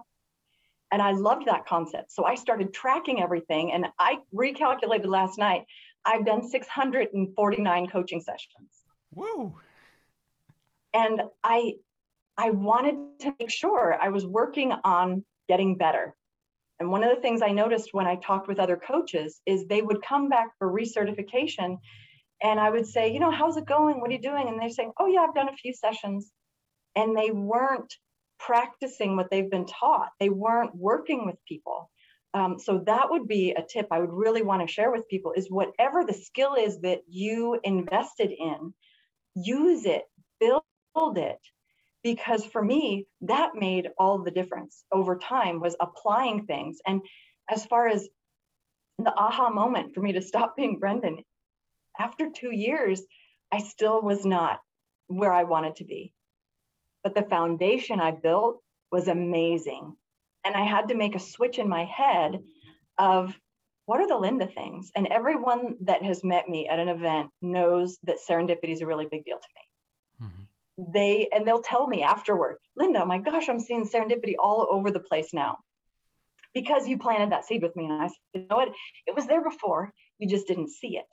[0.92, 2.12] And I loved that concept.
[2.12, 5.64] So I started tracking everything and I recalculated last night.
[6.04, 8.70] I've done 649 coaching sessions.
[9.10, 9.54] Whoa
[10.98, 11.72] and i
[12.36, 16.14] i wanted to make sure i was working on getting better.
[16.80, 19.82] And one of the things i noticed when i talked with other coaches is they
[19.82, 21.78] would come back for recertification
[22.42, 24.00] and i would say you know how's it going?
[24.00, 24.48] What are you doing?
[24.48, 26.30] And they're saying oh yeah i've done a few sessions.
[26.96, 27.94] And they weren't
[28.40, 30.08] practicing what they've been taught.
[30.18, 31.90] They weren't working with people.
[32.34, 35.32] Um, so that would be a tip i would really want to share with people
[35.32, 38.74] is whatever the skill is that you invested in
[39.44, 40.04] use it.
[40.40, 40.62] Build
[41.16, 41.38] it
[42.02, 44.84] because for me that made all the difference.
[44.92, 46.78] Over time was applying things.
[46.86, 47.02] And
[47.50, 48.08] as far as
[48.98, 51.18] the aha moment for me to stop being brendon
[52.00, 53.00] after two years
[53.52, 54.58] i still was not
[55.06, 56.12] where i wanted to be.
[57.02, 59.96] But the foundation i built was amazing.
[60.44, 62.40] And i had to make a switch in my head
[62.98, 63.38] of
[63.86, 64.90] what are the linda things?
[64.94, 69.06] And everyone that has met me at an event knows that serendipity is a really
[69.10, 69.67] big deal to me
[70.78, 75.00] they and they'll tell me afterward, Linda, my gosh, I'm seeing serendipity all over the
[75.00, 75.58] place now.
[76.54, 77.84] Because you planted that seed with me.
[77.84, 78.72] And I said, you know what?
[79.06, 79.92] It was there before.
[80.18, 81.04] You just didn't see it.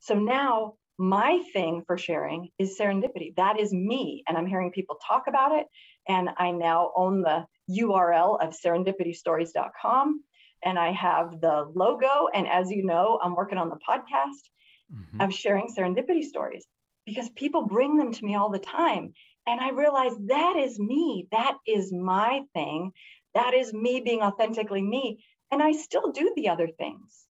[0.00, 3.34] So now my thing for sharing is serendipity.
[3.36, 4.22] That is me.
[4.28, 5.66] And I'm hearing people talk about it.
[6.08, 10.22] And I now own the URL of serendipitystories.com.
[10.64, 12.28] And I have the logo.
[12.32, 15.20] And as you know, I'm working on the podcast mm-hmm.
[15.20, 16.66] of sharing serendipity stories
[17.06, 19.14] because people bring them to me all the time.
[19.46, 21.28] And I realize that is me.
[21.30, 22.92] That is my thing.
[23.34, 25.24] That is me being authentically me.
[25.52, 27.26] And I still do the other things.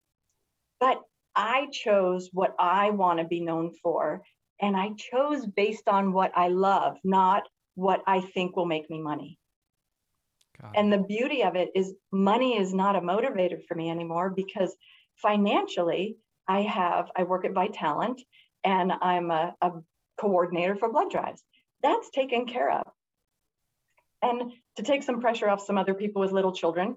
[0.78, 1.00] But
[1.34, 4.22] I chose what I want to be known for.
[4.60, 7.44] And I chose based on what I love, not
[7.74, 9.38] what I think will make me money.
[10.74, 14.76] And the beauty of it is, money is not a motivator for me anymore because
[15.16, 16.16] financially,
[16.46, 18.20] I have, I work at Vitalant
[18.64, 19.72] and I'm a, a
[20.18, 21.42] coordinator for blood drives.
[21.82, 22.86] That's taken care of.
[24.22, 26.96] And to take some pressure off some other people with little children,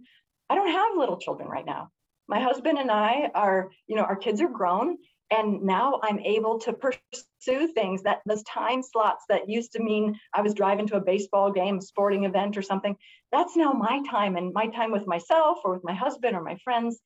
[0.50, 1.90] I don't have little children right now.
[2.28, 4.98] My husband and I are, you know, our kids are grown
[5.32, 10.20] and now I'm able to pursue things that those time slots that used to mean
[10.34, 12.96] I was driving to a baseball game, sporting event or something.
[13.32, 16.58] That's now my time and my time with myself or with my husband or my
[16.64, 17.00] friends.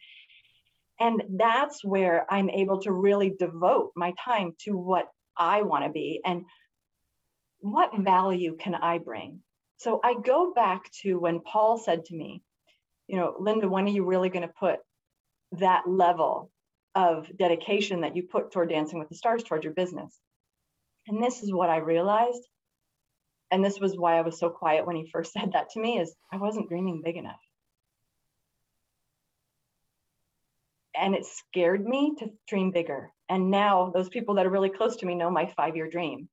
[1.00, 5.92] And that's where I'm able to really devote my time to what I want to
[5.92, 6.46] be and
[7.62, 9.40] what value can I bring.
[9.78, 12.42] So I go back to when Paul said to me,
[13.08, 14.80] you know, Linda, when are you really going to put
[15.54, 16.52] that level
[16.96, 20.20] of dedication that you put toward Dancing with the Stars toward your business?
[21.08, 22.46] And this is what I realized.
[23.52, 25.98] And this was why I was so quiet when he first said that to me
[26.00, 27.40] is I wasn't dreaming big enough.
[30.96, 33.12] And it scared me to dream bigger.
[33.28, 36.30] And now those people that are really close to me know my five year dream.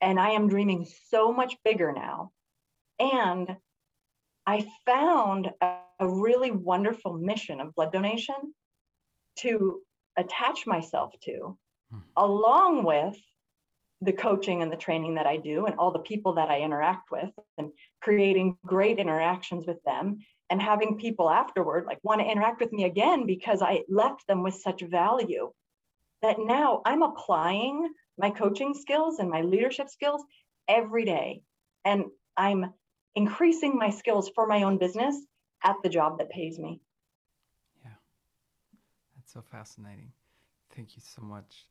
[0.00, 2.32] And I am dreaming so much bigger now.
[2.98, 3.56] And
[4.46, 8.54] I found a, a really wonderful mission of blood donation
[9.38, 9.80] to
[10.16, 11.56] attach myself to,
[11.90, 11.98] hmm.
[12.16, 13.16] along with
[14.02, 17.10] the coaching and the training that I do and all the people that I interact
[17.10, 17.70] with and
[18.00, 22.84] creating great interactions with them and having people afterward like want to interact with me
[22.84, 25.52] again because I left them with such value
[26.22, 30.22] that now I'm applying my coaching skills and my leadership skills
[30.68, 31.42] every day.
[31.84, 32.04] And
[32.36, 32.72] I'm
[33.14, 35.16] increasing my skills for my own business
[35.64, 36.80] at the job that pays me.
[37.82, 37.90] Yeah.
[39.16, 40.12] That's so fascinating.
[40.74, 41.66] Thank you so much.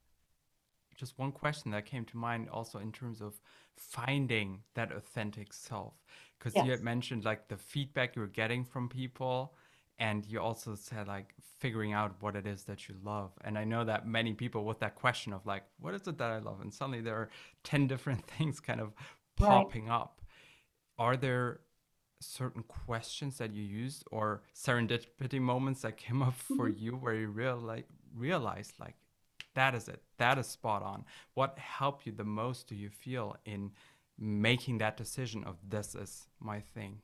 [1.00, 3.40] Just one question that came to mind also in terms of
[3.76, 5.94] finding that authentic self
[6.38, 6.66] because yes.
[6.66, 9.54] you had mentioned like the feedback you're getting from people
[9.98, 13.64] and you also said like figuring out what it is that you love and i
[13.64, 16.60] know that many people with that question of like what is it that i love
[16.60, 17.30] and suddenly there are
[17.64, 18.94] 10 different things kind of
[19.40, 19.96] popping right.
[19.96, 20.22] up.
[20.98, 21.62] Are there
[22.22, 26.84] certain questions that you used or serendipity moments that came up for mm-hmm.
[26.84, 28.96] you where you real like realized like
[29.60, 30.02] that is it.
[30.18, 31.06] That is spot on.
[31.34, 33.72] What helped you the most do you feel in
[34.18, 37.02] making that decision of this is my thing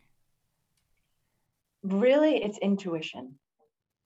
[1.86, 3.36] really it's intuition.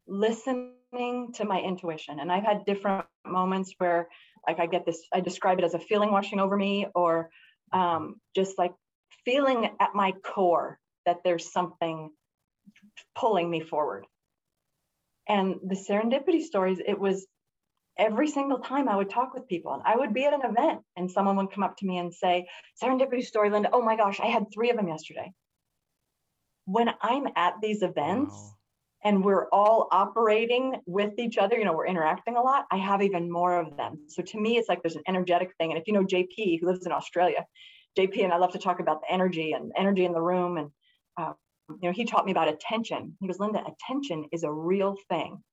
[0.07, 2.19] Listening to my intuition.
[2.19, 4.07] And i've had different moments where
[4.47, 7.29] like i get this i describe it as a feeling washing over me or
[7.71, 8.73] um, just like
[9.23, 12.09] feeling at my core that there's something
[13.15, 14.05] pulling me forward.
[15.27, 17.27] And the serendipity stories it was
[17.99, 20.81] every single time I would talk with people and I would be at an event
[20.95, 22.47] and someone would come up to me and say,
[22.81, 25.31] Serendipity story, Linda, oh my gosh, I had three of them yesterday.
[26.65, 28.53] When I'm at these events wow.
[29.03, 33.01] and we're all operating with each other, you know, we're interacting a lot, I have
[33.01, 33.99] even more of them.
[34.07, 35.71] So to me, it's like there's an energetic thing.
[35.71, 37.45] And if you know JP, who lives in Australia,
[37.97, 40.57] JP and I love to talk about the energy and energy in the room.
[40.57, 40.69] And,
[41.17, 41.33] uh,
[41.69, 43.17] you know, he taught me about attention.
[43.19, 45.43] He goes, Linda, attention is a real thing.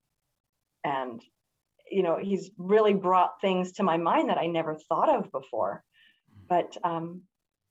[0.84, 1.20] And
[1.90, 5.82] you know he's really brought things to my mind that i never thought of before.
[6.30, 6.48] Mm.
[6.48, 7.22] but um,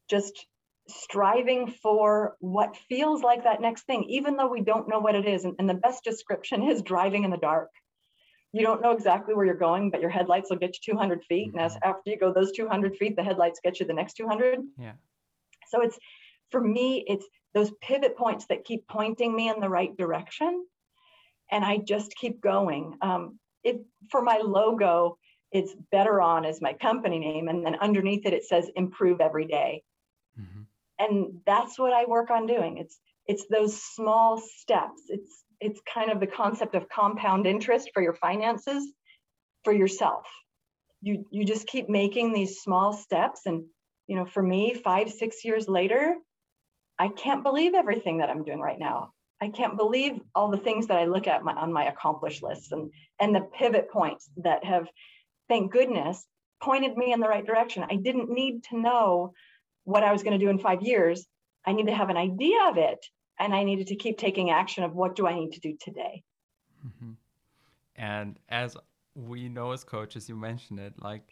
[0.09, 0.45] just
[0.87, 5.25] striving for what feels like that next thing even though we don't know what it
[5.25, 5.43] is.
[5.43, 7.69] And, and the best description is driving in the dark.
[8.51, 11.47] You don't know exactly where you're going but your headlights will get you 200 feet.
[11.49, 11.57] Mm-hmm.
[11.57, 11.89] and as mm-hmm.
[11.89, 14.93] after you go those 200 feet the headlights get you the next 200 yeah.
[15.69, 15.97] So it's
[16.51, 20.65] for me it's those pivot points that keep pointing me in the right direction.
[21.51, 22.97] And i just keep going.
[23.01, 25.17] Um, it for my logo,
[25.51, 29.47] it's better on as my company name, and then underneath it it says improve every
[29.47, 29.83] day.
[30.39, 30.61] Mm-hmm.
[30.99, 32.77] And that's what I work on doing.
[32.77, 32.97] It's
[33.27, 35.01] it's those small steps.
[35.09, 38.93] It's it's kind of the concept of compound interest for your finances
[39.63, 40.25] for yourself.
[41.01, 43.65] You you just keep making these small steps and
[44.07, 46.15] you know for me 5 6 years later
[46.97, 49.11] I can't believe everything that I'm doing right now.
[49.41, 52.71] I can't believe all the things that I look at my, on my accomplished lists
[52.71, 54.87] and and the pivot points that have,
[55.49, 56.25] thank goodness,
[56.61, 57.85] pointed me in the right direction.
[57.89, 59.33] I didn't need to know
[59.83, 61.25] what I was going to do in five years.
[61.65, 63.05] I need to have an idea of it,
[63.39, 66.23] and I needed to keep taking action of what do I need to do today.
[66.85, 67.11] Mm-hmm.
[67.95, 68.75] And as
[69.15, 71.23] we know as coaches, you mentioned it, like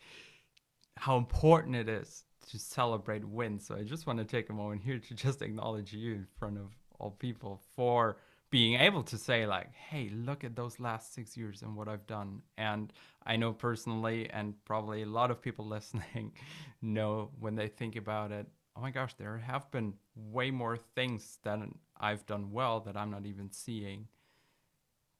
[0.98, 3.68] how important it is to celebrate wins.
[3.68, 6.58] So I just want to take a moment here to just acknowledge you in front
[6.58, 8.18] of all people for
[8.50, 12.06] being able to say like hey look at those last six years and what i've
[12.08, 12.42] done.
[12.58, 12.94] And
[13.26, 16.34] i know personally and probably a lot of people listening
[16.82, 21.40] know when they think about it oh my gosh there have been way more things
[21.44, 21.60] that
[22.00, 24.08] i've done well that i'm not even seeing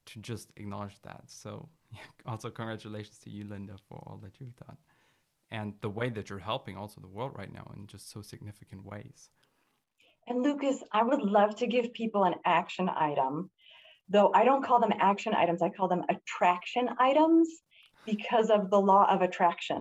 [0.06, 1.22] to just acknowledge that.
[1.26, 1.68] So
[2.26, 4.76] also congratulations to you linda for all that you've done
[5.50, 8.84] and the way that you're helping also the world right now in just so significant
[8.84, 9.30] ways
[10.26, 13.50] and Lukas, I would love to give people an action item,
[14.08, 17.48] though I don't call them action items, I call them attraction items
[18.06, 19.80] because of the law of attraction.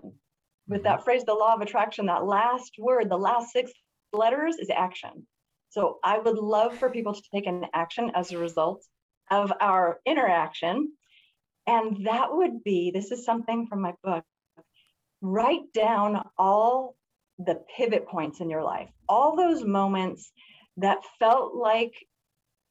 [0.67, 0.83] With mm-hmm.
[0.83, 3.71] that phrase, the law of attraction, that last word, the last six
[4.11, 5.27] letters is action.
[5.69, 8.85] So I would love for people to take an action as a result
[9.31, 10.91] of our interaction.
[11.65, 14.23] And that would be this is something from my book
[15.23, 16.95] write down all
[17.39, 20.31] the pivot points in your life, all those moments
[20.77, 21.93] that felt like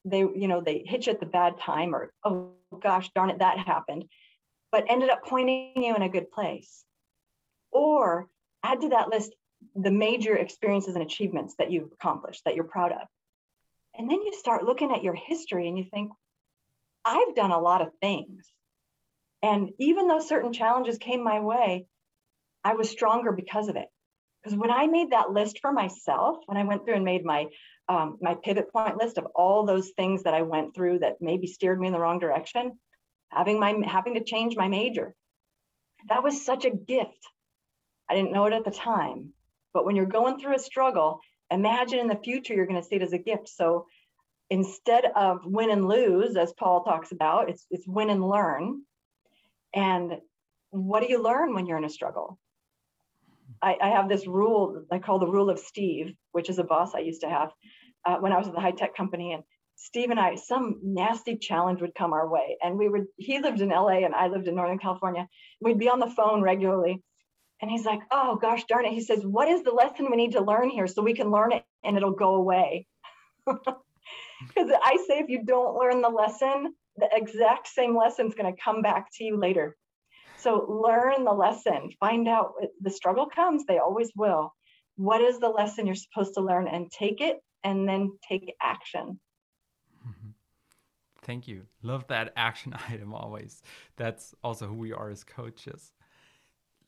[0.04, 2.50] they, you know, they hit you at the bad time or, oh
[2.82, 4.04] gosh, darn it, that happened,
[4.72, 6.84] but ended up pointing you in a good place.
[7.70, 8.26] Or
[8.64, 9.32] add to that list
[9.76, 13.06] the major experiences and achievements that you've accomplished that you're proud of.
[13.96, 16.10] And then you start looking at your history and you think,
[17.04, 18.44] I've done a lot of things.
[19.42, 21.86] And even though certain challenges came my way,
[22.64, 23.86] I was stronger because of it.
[24.42, 27.46] Because when I made that list for myself, when I went through and made my
[27.88, 31.46] um, my pivot point list of all those things that I went through that maybe
[31.46, 32.78] steered me in the wrong direction,
[33.28, 35.14] having my having to change my major,
[36.08, 37.26] that was such a gift.
[38.08, 39.32] I didn't know it at the time,
[39.72, 41.20] but when you're going through a struggle,
[41.50, 43.48] imagine in the future you're going to see it as a gift.
[43.48, 43.86] So
[44.50, 48.82] instead of win and lose, as Paul talks about, it's it's win and learn.
[49.74, 50.18] And
[50.70, 52.38] what do you learn when you're in a struggle?
[53.62, 56.94] I, I, have this rule I call the rule of Steve, which is a boss
[56.94, 57.50] I used to have
[58.04, 59.32] uh, when I was at the high tech company.
[59.32, 59.42] And
[59.76, 62.58] Steve and I, some nasty challenge would come our way.
[62.62, 65.28] And we would, he lived in LA and I lived in Northern California.
[65.60, 67.02] We'd be on the phone regularly.
[67.60, 68.92] And he's like, oh gosh darn it.
[68.92, 71.52] He says, what is the lesson we need to learn here so we can learn
[71.52, 72.86] it and it'll go away?
[74.48, 78.52] Because I say, if you don't learn the lesson, the exact same lesson is going
[78.52, 79.76] to come back to you later.
[80.42, 84.52] So learn the lesson, find out the struggle comes, they always will.
[84.96, 89.18] what is the lesson you're supposed to learn and take it and then take action.
[90.06, 90.30] Mm-hmm.
[91.22, 91.62] Thank you.
[91.82, 93.62] Love that action item always.
[93.96, 95.92] That's also who we are as coaches.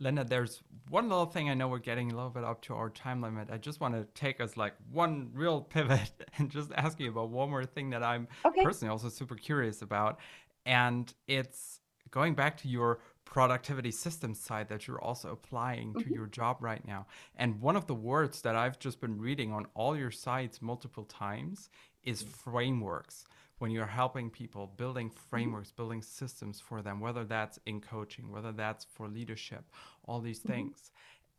[0.01, 2.91] Linda, there's one little thing I know we're getting a little bit up to our
[2.91, 3.49] time limit.
[3.51, 7.31] I just want to take us like one real pivot and just ask you about
[7.31, 8.65] one more thing that I'm okay.
[8.65, 10.19] personally also super curious about.
[10.67, 11.81] And it's
[12.11, 16.09] going back to your productivity systems side that you're also applying mm-hmm.
[16.09, 17.07] to your job right now.
[17.37, 21.05] And one of the words that I've just been reading on all your sites multiple
[21.05, 21.71] times
[22.03, 22.51] is mm-hmm.
[22.51, 23.25] frameworks.
[23.59, 25.29] When you're helping people, building mm-hmm.
[25.31, 25.83] frameworks, mm-hmm.
[25.83, 29.65] building systems for them, whether that's in coaching, whether that's for leadership,
[30.05, 30.53] all these mm-hmm.
[30.53, 30.91] things.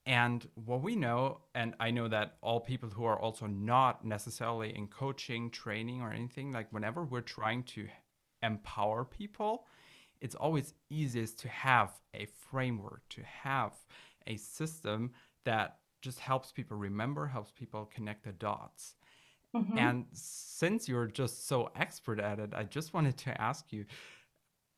[0.07, 4.75] And what we know, and I know that all people who are also not necessarily
[4.75, 7.87] in coaching, training, or anything, like whenever we're trying to
[8.43, 9.65] empower people,
[10.21, 13.73] it's always easiest to have a framework, to have
[14.27, 15.11] a system
[15.43, 18.95] that just helps people remember, helps people connect the dots.
[19.55, 19.77] Mm-hmm.
[19.77, 23.85] And since you're just so expert at it, I just wanted to ask you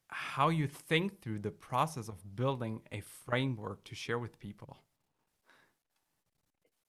[0.09, 4.77] how you think through the process of building a framework to share with people.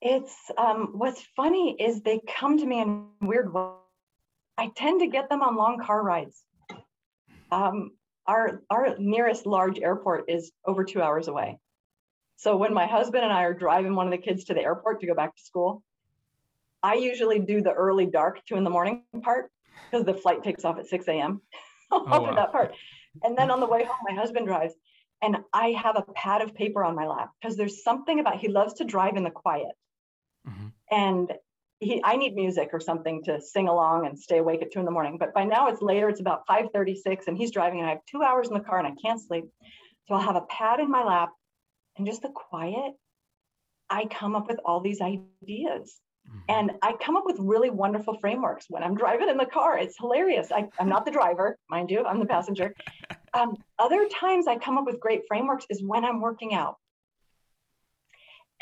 [0.00, 3.74] It's um, what's funny is they come to me in weird ways.
[4.56, 6.42] I tend to get them on long car rides.
[7.50, 7.92] Um,
[8.28, 11.58] our our nearest large airport is over two hours away.
[12.36, 15.00] So when my husband and I are driving one of the kids to the airport
[15.00, 15.82] to go back to school,
[16.82, 19.50] I usually do the early dark two in the morning part
[19.90, 21.40] because the flight takes off at 6 a.m.
[21.90, 22.30] I'll oh, wow.
[22.30, 22.74] do that part.
[23.24, 24.74] And then on the way home, my husband drives
[25.22, 28.48] and I have a pad of paper on my lap because there's something about he
[28.48, 29.72] loves to drive in the quiet.
[30.46, 30.68] Mm-hmm.
[30.90, 31.32] And
[31.80, 34.84] he, I need music or something to sing along and stay awake at two in
[34.84, 35.16] the morning.
[35.18, 38.22] But by now it's later, it's about 5:36 and he's driving and I have two
[38.22, 39.44] hours in the car and I can't sleep.
[40.06, 41.30] So I'll have a pad in my lap
[41.96, 42.94] and just the quiet.
[43.90, 46.00] I come up with all these ideas.
[46.28, 46.38] Mm-hmm.
[46.48, 49.78] And I come up with really wonderful frameworks when I'm driving in the car.
[49.78, 50.50] It's hilarious.
[50.52, 52.74] I, am not the driver, mind you, I'm the passenger.
[53.34, 56.76] Um, other times I come up with great frameworks is when I'm working out.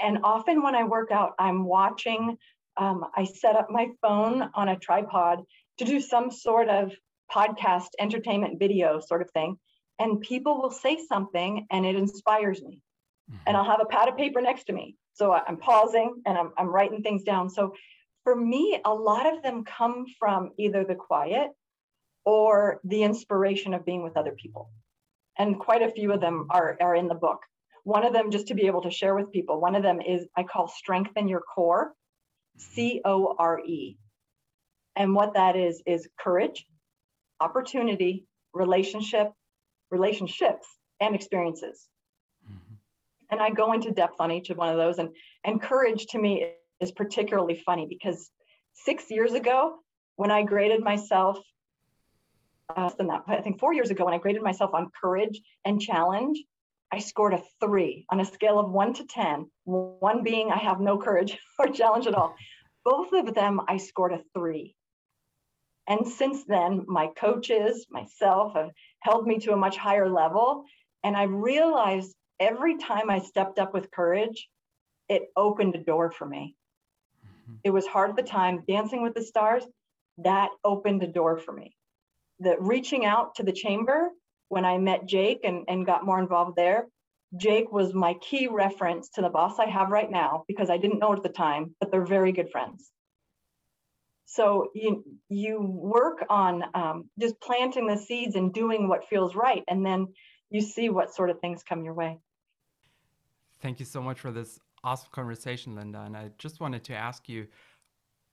[0.01, 2.37] And often when I work out, I'm watching
[2.77, 5.43] um, I set up my phone on a tripod
[5.79, 6.93] to do some sort of
[7.31, 9.59] podcast, entertainment video sort of thing.
[9.99, 12.83] And people will say something and it inspires me.
[13.31, 13.41] Mm-hmm.
[13.47, 14.97] And I'll have a pad of paper next to me.
[15.15, 17.49] So I'm pausing and I'm, I'm writing things down.
[17.49, 17.73] So
[18.25, 21.51] for me, a lot of them come from either the quiet
[22.25, 24.71] or the inspiration of being with other people.
[25.39, 27.41] And quite a few of them are, are in the book.
[27.85, 30.27] One of them, just to be able to share with people, one of them is
[30.37, 31.95] I call Strengthen Your Core.
[32.57, 33.97] C O R E.
[34.95, 36.67] And what that is, is courage,
[37.41, 39.33] opportunity, relationship,
[39.91, 40.67] relationships,
[41.01, 41.87] and experiences.
[42.45, 42.75] Mm-hmm.
[43.31, 44.99] And I go into depth on each of one of those.
[44.99, 45.11] And,
[45.45, 48.31] and courage to me is particularly funny because
[48.75, 49.77] six years ago,
[50.17, 51.39] when I graded myself,
[52.75, 55.81] uh, than that, I think four years ago, when I graded myself on courage and
[55.81, 56.43] challenge,
[56.93, 60.81] I scored a three on a scale of one to 10, one being I have
[60.81, 62.35] no courage or challenge at all.
[62.85, 64.77] Both of them, I scored a three.
[65.89, 68.71] And since then, my coaches, myself have
[69.01, 70.65] held me to a much higher level.
[71.05, 74.49] And I realized every time I stepped up with courage,
[75.09, 76.57] it opened a door for me.
[77.25, 77.55] Mm-hmm.
[77.65, 78.65] It was hard at the time.
[78.67, 79.65] Dancing with the Stars,
[80.19, 81.77] that opened a door for me.
[82.41, 84.11] The reaching out to the chamber
[84.49, 86.87] when I met Jake and, and got more involved there,
[87.37, 91.01] Jake was my key reference to the boss I have right now because I didn't
[91.01, 92.91] know at the time, but they're very good friends.
[94.27, 99.63] So you you work on um, just planting the seeds and doing what feels right,
[99.69, 100.09] and then
[100.51, 102.19] you see what sort of things come your way.
[103.61, 106.03] Thank you so much for this awesome conversation, Linda.
[106.05, 107.47] And I just wanted to ask you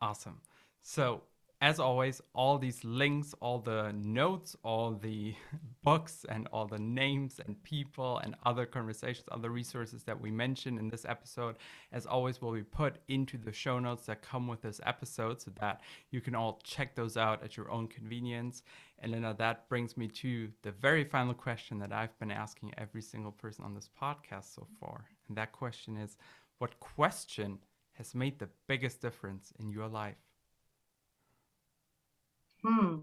[0.00, 0.40] Awesome.
[0.82, 1.22] So
[1.62, 5.34] as always, all these links, all the notes, all the
[5.82, 10.78] books, and all the names and people and other conversations, other resources that we mentioned
[10.78, 11.56] in this episode,
[11.92, 15.50] as always, will be put into the show notes that come with this episode so
[15.58, 15.80] that
[16.10, 18.62] you can all check those out at your own convenience.
[18.98, 23.02] And uh, that brings me to the very final question that I've been asking every
[23.02, 25.06] single person on this podcast so far.
[25.28, 26.18] And that question is
[26.58, 27.58] what question
[27.92, 30.16] has made the biggest difference in your life?
[32.66, 32.96] Hmm.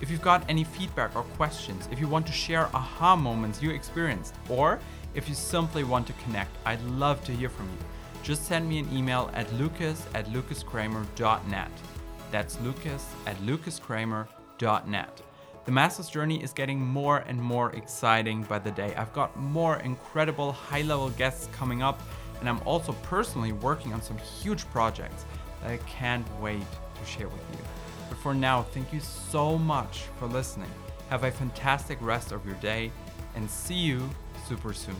[0.00, 3.70] If you've got any feedback or questions, if you want to share aha moments you
[3.70, 4.80] experienced, or
[5.14, 7.78] if you simply want to connect, I'd love to hear from you.
[8.24, 11.70] Just send me an email at lukas at lukaskramer.net.
[12.30, 15.22] That's lukas at lukaskramer.net.
[15.64, 18.94] The Master's Journey is getting more and more exciting by the day.
[18.96, 22.00] I've got more incredible high level guests coming up,
[22.40, 25.26] and I'm also personally working on some huge projects
[25.60, 26.62] that I can't wait
[26.98, 27.58] to share with you.
[28.08, 30.70] But for now, thank you so much for listening.
[31.10, 32.90] Have a fantastic rest of your day,
[33.34, 34.08] and see you
[34.46, 34.96] super soon.